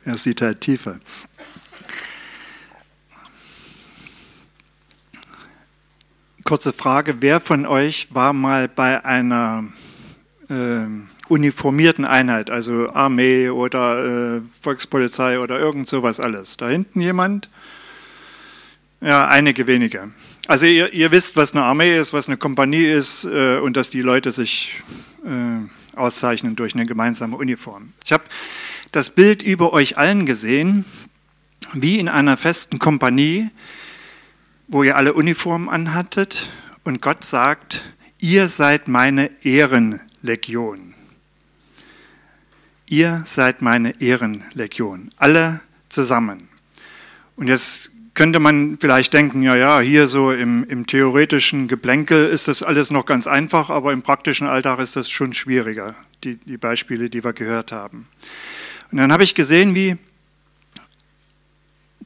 [0.04, 1.00] Er sieht halt tiefer.
[6.48, 7.16] Kurze Frage.
[7.20, 9.64] Wer von euch war mal bei einer
[10.48, 10.86] äh,
[11.28, 16.56] uniformierten Einheit, also Armee oder äh, Volkspolizei oder irgend sowas alles?
[16.56, 17.50] Da hinten jemand?
[19.02, 20.10] Ja, einige wenige.
[20.46, 23.90] Also ihr, ihr wisst, was eine Armee ist, was eine Kompanie ist äh, und dass
[23.90, 24.82] die Leute sich
[25.26, 27.92] äh, auszeichnen durch eine gemeinsame Uniform.
[28.06, 28.24] Ich habe
[28.90, 30.86] das Bild über euch allen gesehen,
[31.74, 33.50] wie in einer festen Kompanie
[34.68, 36.48] wo ihr alle Uniformen anhattet
[36.84, 37.82] und Gott sagt,
[38.20, 40.94] ihr seid meine Ehrenlegion.
[42.90, 46.48] Ihr seid meine Ehrenlegion, alle zusammen.
[47.36, 52.48] Und jetzt könnte man vielleicht denken, ja, ja, hier so im, im theoretischen Geplänkel ist
[52.48, 56.56] das alles noch ganz einfach, aber im praktischen Alltag ist das schon schwieriger, die, die
[56.56, 58.08] Beispiele, die wir gehört haben.
[58.90, 59.96] Und dann habe ich gesehen, wie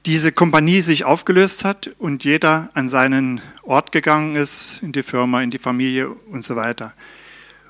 [0.07, 5.43] diese Kompanie sich aufgelöst hat und jeder an seinen Ort gegangen ist, in die Firma,
[5.43, 6.95] in die Familie und so weiter.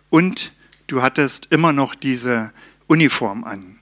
[0.09, 0.53] Und
[0.87, 2.53] du hattest immer noch diese
[2.87, 3.79] Uniform an.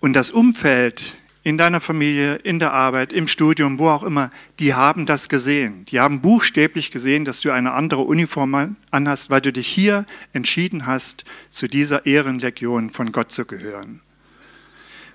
[0.00, 4.74] Und das Umfeld in deiner Familie, in der Arbeit, im Studium, wo auch immer, die
[4.74, 5.86] haben das gesehen.
[5.86, 10.04] Die haben buchstäblich gesehen, dass du eine andere Uniform anhast, weil du dich hier
[10.34, 14.02] entschieden hast, zu dieser Ehrenlegion von Gott zu gehören.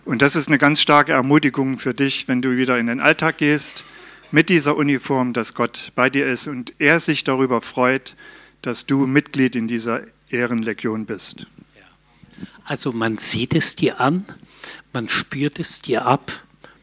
[0.05, 3.37] Und das ist eine ganz starke Ermutigung für dich, wenn du wieder in den Alltag
[3.37, 3.85] gehst,
[4.31, 8.15] mit dieser Uniform, dass Gott bei dir ist und er sich darüber freut,
[8.61, 11.47] dass du Mitglied in dieser Ehrenlegion bist.
[12.65, 14.25] Also man sieht es dir an,
[14.91, 16.31] man spürt es dir ab,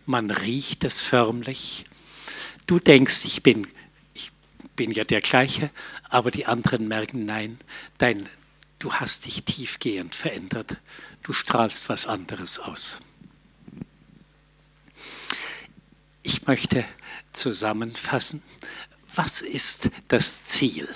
[0.07, 1.85] man riecht es förmlich.
[2.67, 3.67] du denkst, ich bin,
[4.15, 4.31] ich
[4.77, 5.71] bin ja der gleiche,
[6.09, 7.59] aber die anderen merken, nein,
[7.99, 8.29] dein,
[8.79, 10.79] du hast dich tiefgehend verändert.
[11.23, 13.01] Du strahlst was anderes aus.
[16.23, 16.85] Ich möchte
[17.33, 18.43] zusammenfassen,
[19.15, 20.89] was ist das Ziel?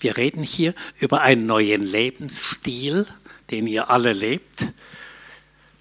[0.00, 3.06] Wir reden hier über einen neuen Lebensstil,
[3.50, 4.72] den ihr alle lebt.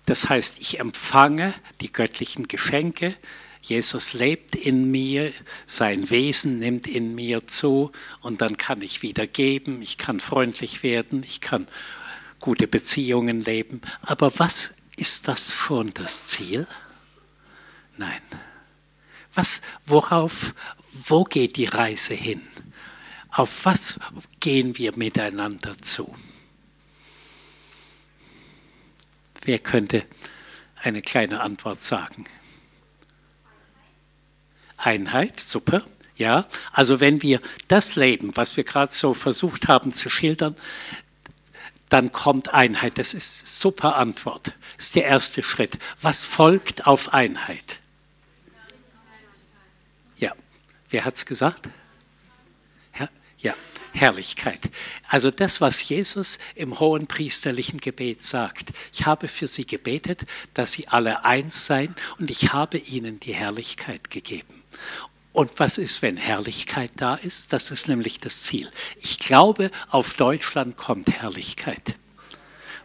[0.05, 3.15] Das heißt, ich empfange die göttlichen Geschenke.
[3.61, 5.31] Jesus lebt in mir,
[5.65, 7.91] sein Wesen nimmt in mir zu
[8.21, 11.67] und dann kann ich wieder geben, ich kann freundlich werden, ich kann
[12.39, 13.81] gute Beziehungen leben.
[14.01, 16.67] Aber was ist das schon das Ziel?
[17.99, 18.21] Nein.
[19.33, 20.55] Was, worauf,
[20.93, 22.41] wo geht die Reise hin?
[23.29, 23.99] Auf was
[24.39, 26.15] gehen wir miteinander zu?
[29.41, 30.05] Wer könnte
[30.81, 32.23] eine kleine Antwort sagen?
[34.77, 35.85] Einheit, super.
[36.15, 40.55] Ja, also wenn wir das leben, was wir gerade so versucht haben zu schildern,
[41.89, 42.97] dann kommt Einheit.
[42.97, 44.53] Das ist super Antwort.
[44.77, 45.77] Das ist der erste Schritt.
[46.01, 47.79] Was folgt auf Einheit?
[50.17, 50.33] Ja,
[50.89, 51.67] wer hat es gesagt?
[52.91, 53.09] Her
[53.39, 53.55] ja,
[53.93, 54.69] Herrlichkeit.
[55.07, 58.69] Also das, was Jesus im hohen priesterlichen Gebet sagt.
[58.93, 63.33] Ich habe für sie gebetet, dass sie alle eins seien und ich habe ihnen die
[63.33, 64.63] Herrlichkeit gegeben.
[65.31, 67.53] Und was ist, wenn Herrlichkeit da ist?
[67.53, 68.69] Das ist nämlich das Ziel.
[68.99, 71.95] Ich glaube, auf Deutschland kommt Herrlichkeit.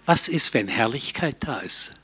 [0.06, 1.94] Was ist, wenn Herrlichkeit da ist?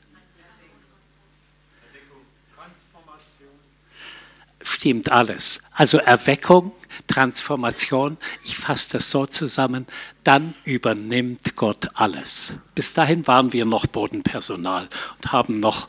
[4.62, 5.62] Stimmt alles.
[5.73, 6.73] Also Erweckung,
[7.07, 9.87] Transformation, ich fasse das so zusammen,
[10.24, 12.59] dann übernimmt Gott alles.
[12.74, 15.89] Bis dahin waren wir noch Bodenpersonal und haben noch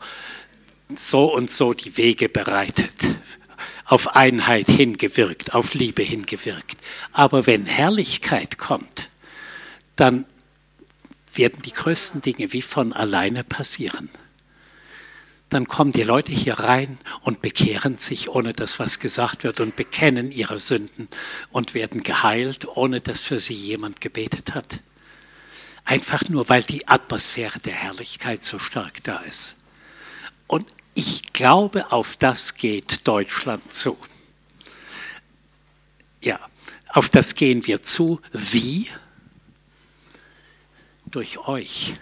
[0.96, 2.94] so und so die Wege bereitet
[3.92, 6.78] auf Einheit hingewirkt, auf Liebe hingewirkt.
[7.12, 9.10] Aber wenn Herrlichkeit kommt,
[9.96, 10.24] dann
[11.34, 14.08] werden die größten Dinge wie von alleine passieren.
[15.52, 19.76] Dann kommen die Leute hier rein und bekehren sich, ohne dass was gesagt wird, und
[19.76, 21.08] bekennen ihre Sünden
[21.50, 24.80] und werden geheilt, ohne dass für sie jemand gebetet hat.
[25.84, 29.56] Einfach nur, weil die Atmosphäre der Herrlichkeit so stark da ist.
[30.46, 33.98] Und ich glaube, auf das geht Deutschland zu.
[36.22, 36.40] Ja,
[36.88, 38.22] auf das gehen wir zu.
[38.32, 38.88] Wie?
[41.04, 41.92] Durch euch.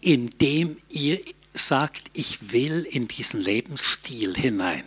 [0.00, 1.20] Indem ihr
[1.56, 4.84] sagt, ich will in diesen Lebensstil hinein.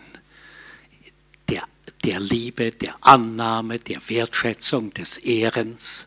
[1.50, 1.64] Der,
[2.04, 6.06] der Liebe, der Annahme, der Wertschätzung, des Ehrens.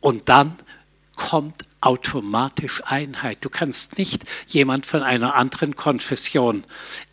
[0.00, 0.56] Und dann
[1.16, 3.44] kommt automatisch Einheit.
[3.44, 6.64] Du kannst nicht jemand von einer anderen Konfession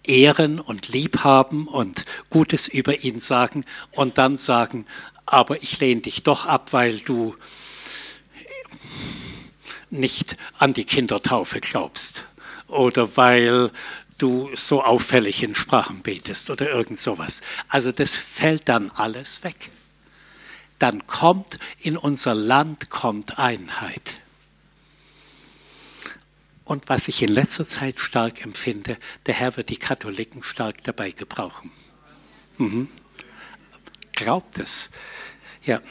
[0.04, 4.86] ehren und lieb haben und Gutes über ihn sagen und dann sagen,
[5.26, 7.36] aber ich lehne dich doch ab, weil du
[9.90, 12.26] nicht an die Kindertaufe glaubst
[12.72, 13.72] oder weil
[14.18, 17.42] du so auffällig in Sprachen betest oder irgend sowas.
[17.68, 19.72] Also das fällt dann alles weg.
[20.80, 24.22] Dann kommt in unser Land kommt Einheit.
[26.66, 31.12] Und was ich in letzter Zeit stark empfinde, der Herr wird die Katholiken stark dabei
[31.12, 31.72] gebrauchen.
[32.58, 32.90] Mhm.
[34.14, 34.92] Glaubt es.
[35.64, 35.82] Ja,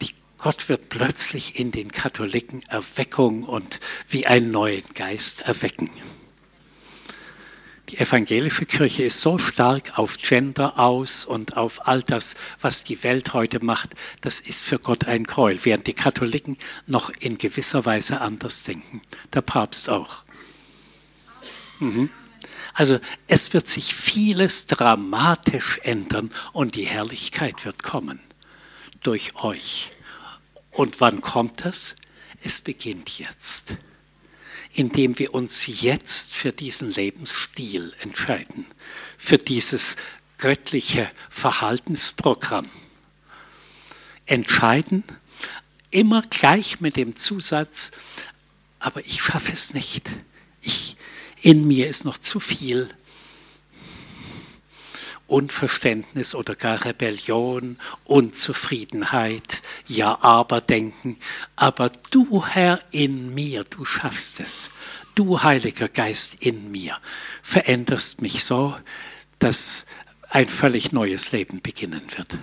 [0.00, 5.90] die, Gott wird plötzlich in den Katholiken Erweckung und wie einen neuen Geist erwecken.
[7.94, 13.04] Die evangelische Kirche ist so stark auf Gender aus und auf all das, was die
[13.04, 13.90] Welt heute macht,
[14.20, 16.58] das ist für Gott ein Gräuel, während die Katholiken
[16.88, 19.00] noch in gewisser Weise anders denken.
[19.32, 20.24] Der Papst auch.
[21.78, 22.10] Mhm.
[22.72, 22.98] Also
[23.28, 28.18] es wird sich vieles dramatisch ändern und die Herrlichkeit wird kommen
[29.04, 29.92] durch euch.
[30.72, 31.94] Und wann kommt es?
[32.42, 33.76] Es beginnt jetzt,
[34.74, 38.66] indem wir uns jetzt für diesen Lebensstil entscheiden,
[39.16, 39.96] für dieses
[40.38, 42.68] göttliche Verhaltensprogramm.
[44.26, 45.04] Entscheiden,
[45.90, 47.92] immer gleich mit dem Zusatz,
[48.80, 50.10] aber ich schaffe es nicht.
[50.60, 50.96] Ich,
[51.40, 52.88] in mir ist noch zu viel
[55.26, 61.18] Unverständnis oder gar Rebellion, Unzufriedenheit, ja aber denken.
[61.56, 64.70] Aber du Herr in mir, du schaffst es.
[65.14, 66.98] Du Heiliger Geist in mir,
[67.42, 68.76] veränderst mich so,
[69.38, 69.86] dass
[70.28, 72.36] ein völlig neues Leben beginnen wird.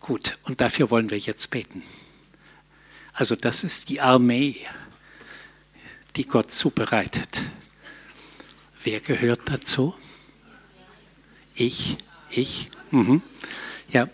[0.00, 1.82] Gut, und dafür wollen wir jetzt beten.
[3.12, 4.56] Also das ist die Armee
[6.18, 7.28] die Gott zubereitet.
[8.82, 9.94] Wer gehört dazu?
[11.58, 11.96] Ich,
[12.30, 12.68] ich.
[12.92, 13.20] Mhm.
[13.90, 14.08] Ja,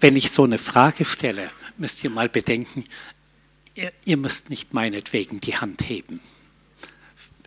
[0.00, 2.84] wenn ich so eine Frage stelle, müsst ihr mal bedenken,
[3.74, 6.20] ihr, ihr müsst nicht meinetwegen die Hand heben.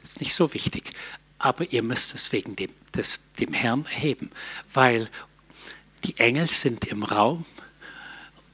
[0.02, 0.94] Ist nicht so wichtig.
[1.38, 4.32] Aber ihr müsst es wegen dem, des, dem Herrn heben,
[4.74, 5.08] weil
[6.04, 7.46] die Engel sind im Raum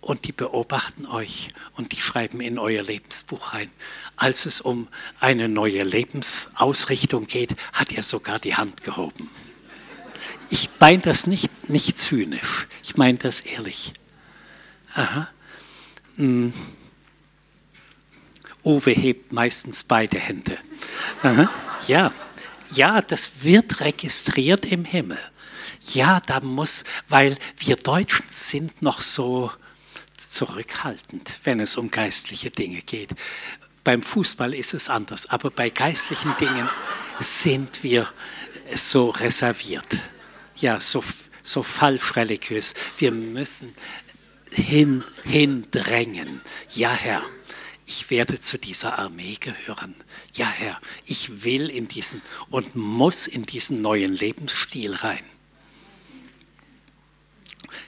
[0.02, 1.48] und die beobachten euch
[1.78, 3.72] und die schreiben in euer Lebensbuch rein.
[4.18, 4.90] Als es um
[5.22, 9.30] eine neue Lebensausrichtung geht, hat er sogar die Hand gehoben.
[10.54, 13.92] Ich meine das nicht, nicht zynisch, ich meine das ehrlich.
[14.94, 15.28] Aha.
[16.18, 16.54] Hm.
[18.64, 20.60] Uwe hebt meistens beide Hände.
[21.24, 21.50] Aha.
[21.88, 22.14] Ja,
[22.72, 25.18] ja, das wird registriert im Himmel.
[25.92, 29.52] Ja, da muss, weil wir Deutschen sind noch so
[30.18, 33.16] zurückhaltend, wenn es um geistliche Dinge geht.
[33.84, 36.70] Beim Fußball ist es anders, aber bei geistlichen Dingen
[37.20, 38.08] sind wir
[38.76, 39.98] so reserviert,
[40.64, 41.04] ja, so,
[41.44, 42.74] so falsch religiös.
[42.98, 43.76] Wir müssen
[44.50, 46.42] hin, hindrängen.
[46.74, 47.22] Ja, Herr,
[47.86, 49.94] ich werde zu dieser Armee gehören.
[50.34, 55.24] Ja, Herr, ich will in diesen und muss in diesen neuen Lebensstil rein.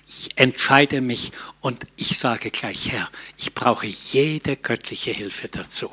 [0.05, 1.31] Ich entscheide mich
[1.61, 5.91] und ich sage gleich, Herr, ich brauche jede göttliche Hilfe dazu.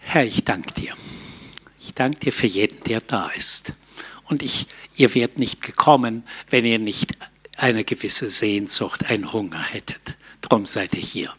[0.00, 0.94] Herr, ich danke dir.
[1.84, 3.72] Ich danke dir für jeden, der da ist.
[4.28, 7.18] Und ich, ihr werdet nicht gekommen, wenn ihr nicht
[7.56, 10.16] eine gewisse Sehnsucht, einen Hunger hättet.
[10.42, 11.34] Drum seid ihr hier.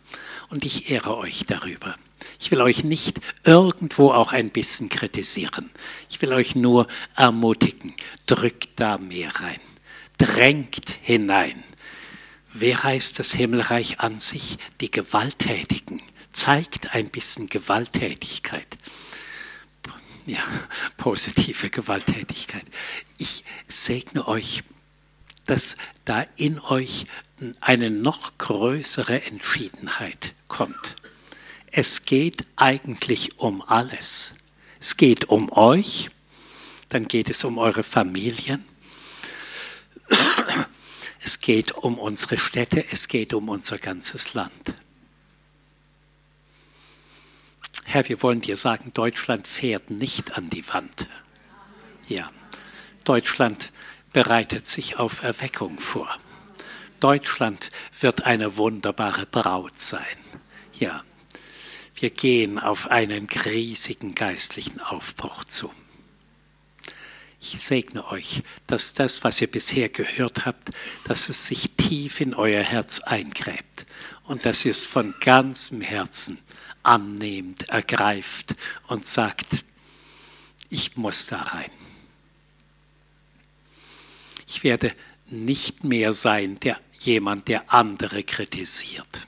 [0.49, 1.95] Und ich ehre euch darüber.
[2.41, 5.72] Ich will euch nicht irgendwo auch ein bisschen kritisieren.
[6.10, 7.94] Ich will euch nur ermutigen.
[8.26, 9.61] Drückt da mehr rein.
[10.18, 11.64] Drängt hinein.
[12.52, 14.57] Wer heißt das Himmelreich an sich?
[14.82, 16.02] Die Gewalttätigen.
[16.34, 18.68] Zeigt ein bisschen Gewalttätigkeit.
[20.25, 20.39] Ja,
[20.97, 22.65] positive Gewalttätigkeit.
[23.17, 24.63] Ich segne euch,
[25.45, 27.05] dass da in euch
[27.59, 30.95] eine noch größere Entschiedenheit kommt.
[31.71, 34.35] Es geht eigentlich um alles.
[34.79, 36.09] Es geht um euch,
[36.89, 38.65] dann geht es um eure Familien,
[41.21, 44.75] es geht um unsere Städte, es geht um unser ganzes Land.
[47.85, 51.10] Herr, wir wollen dir sagen, Deutschland fährt nicht an die Wand.
[52.07, 52.31] Ja,
[53.03, 53.72] Deutschland
[54.11, 56.10] bereitet sich auf Erweckung vor.
[56.99, 57.69] Deutschland
[57.99, 60.05] wird eine wunderbare Braut sein.
[60.80, 61.03] Ja,
[61.95, 65.72] wir gehen auf einen riesigen geistlichen Aufbruch zu.
[67.41, 70.69] Ich segne euch, dass das, was ihr bisher gehört habt,
[71.03, 73.85] dass es sich tief in euer Herz eingräbt
[74.23, 76.39] und dass ihr es von ganzem Herzen
[76.84, 78.55] annehmt, ergreift
[78.88, 79.65] und sagt,
[80.69, 81.72] ich muss da rein.
[84.47, 84.93] Ich werde
[85.30, 89.27] nicht mehr sein, der jemand, der andere kritisiert.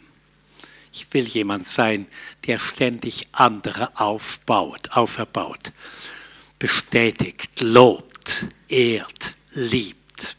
[0.93, 2.07] Ich will jemand sein,
[2.45, 5.73] der ständig andere aufbaut, auferbaut,
[6.57, 10.37] bestätigt, lobt, ehrt, liebt.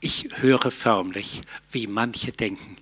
[0.00, 2.76] Ich höre förmlich, wie manche denken,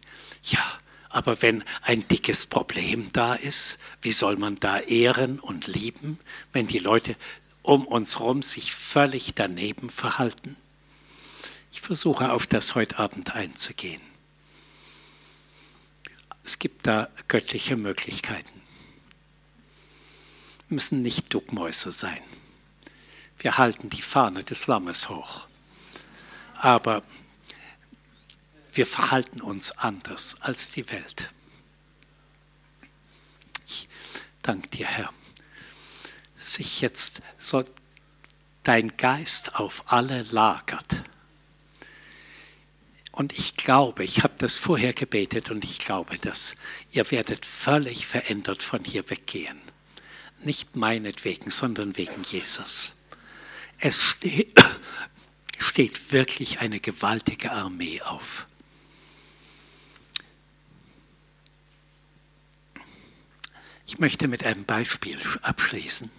[0.44, 0.64] ja,
[1.08, 6.18] aber wenn ein dickes Problem da ist, wie soll man da ehren und lieben,
[6.52, 7.16] wenn die Leute
[7.62, 10.56] um uns herum sich völlig daneben verhalten?
[11.72, 14.00] Ich versuche auf das heute Abend einzugehen.
[16.44, 18.60] Es gibt da göttliche Möglichkeiten.
[20.68, 22.20] Wir müssen nicht Duckmäuse sein.
[23.38, 25.47] Wir halten die Fahne des Lammes hoch.
[26.60, 27.02] Aber
[28.72, 31.32] wir verhalten uns anders als die Welt.
[33.66, 33.88] Ich
[34.42, 35.12] danke dir, Herr,
[36.36, 37.64] sich jetzt so
[38.64, 41.02] dein Geist auf alle lagert.
[43.12, 46.54] Und ich glaube, ich habe das vorher gebetet und ich glaube, dass
[46.92, 49.60] ihr werdet völlig verändert von hier weggehen.
[50.44, 52.94] Nicht meinetwegen, sondern wegen Jesus.
[53.80, 54.54] Es steht,
[55.58, 58.46] steht wirklich eine gewaltige Armee auf.
[63.86, 66.10] Ich möchte mit einem Beispiel abschließen.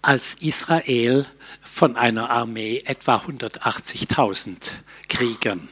[0.00, 1.26] Als Israel
[1.62, 4.74] von einer Armee etwa 180.000
[5.08, 5.68] Kriegern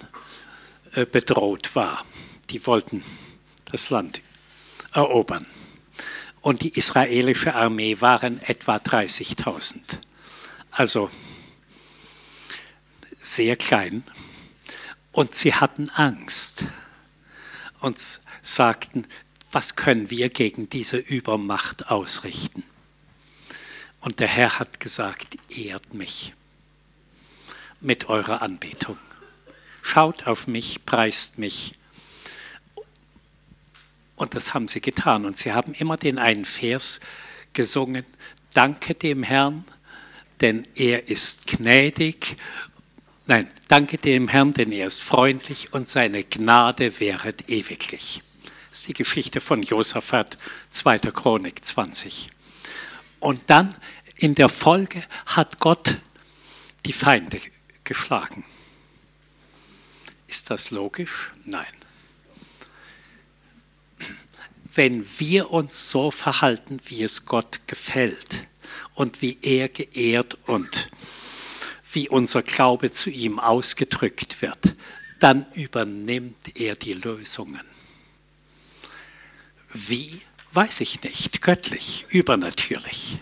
[0.95, 2.05] äh, bedroht war,
[2.51, 3.05] die wollten
[3.67, 4.21] das Land
[4.93, 5.47] erobern.
[6.43, 10.01] und die israelische Armee waren etwa 30.000.
[10.73, 11.11] Also
[13.21, 14.03] sehr klein.
[15.13, 16.65] Und sie hatten Angst
[17.81, 18.01] und
[18.41, 19.07] sagten,
[19.53, 22.65] was können wir gegen diese Übermacht ausrichten?
[24.01, 26.33] Und der Herr hat gesagt, ehrt mich
[27.81, 28.97] mit eurer Anbetung.
[29.83, 31.75] Schaut auf mich, preist mich.
[34.17, 35.27] Und das haben sie getan.
[35.27, 37.01] Und sie haben immer den einen Vers
[37.53, 38.07] gesungen,
[38.55, 39.65] danke dem Herrn,
[40.43, 42.37] denn er ist gnädig.
[43.27, 48.23] Nein, danke dem Herrn, denn er ist freundlich und seine Gnade wäret ewiglich.
[48.69, 50.39] Das ist die Geschichte von Josaphat,
[50.71, 50.99] 2.
[50.99, 52.29] Chronik 20.
[53.21, 53.75] Und dann
[54.17, 55.99] in der Folge hat Gott
[56.85, 57.41] die Feinde
[57.85, 58.45] geschlagen.
[60.27, 61.33] Ist das logisch?
[61.45, 61.67] Nein.
[64.75, 68.49] Wenn wir uns so verhalten, wie es Gott gefällt
[68.95, 70.91] und wie er geehrt und
[71.93, 74.75] wie unser Glaube zu ihm ausgedrückt wird,
[75.21, 77.63] dann übernimmt er die Lösungen.
[79.73, 80.21] Wie?
[80.53, 81.41] Weiß ich nicht.
[81.41, 83.19] Göttlich, übernatürlich.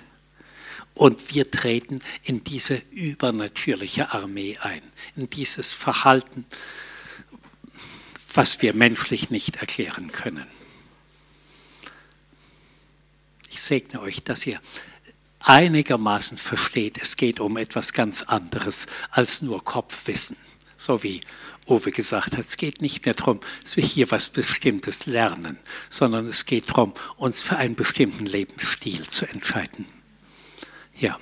[0.94, 4.82] Und wir treten in diese übernatürliche Armee ein,
[5.16, 6.44] in dieses Verhalten,
[8.34, 10.46] was wir menschlich nicht erklären können.
[13.50, 14.60] Ich segne euch, dass ihr
[15.40, 20.36] einigermaßen versteht, es geht um etwas ganz anderes als nur Kopfwissen.
[20.76, 21.20] So wie
[21.66, 25.58] Uwe gesagt hat, es geht nicht mehr darum, dass wir hier was Bestimmtes lernen,
[25.88, 29.86] sondern es geht darum, uns für einen bestimmten Lebensstil zu entscheiden.
[30.96, 31.18] Ja.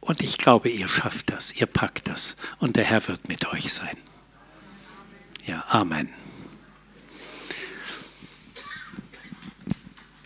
[0.00, 3.72] Und ich glaube, ihr schafft das, ihr packt das und der Herr wird mit euch
[3.72, 3.96] sein.
[5.46, 6.21] Ja, Amen.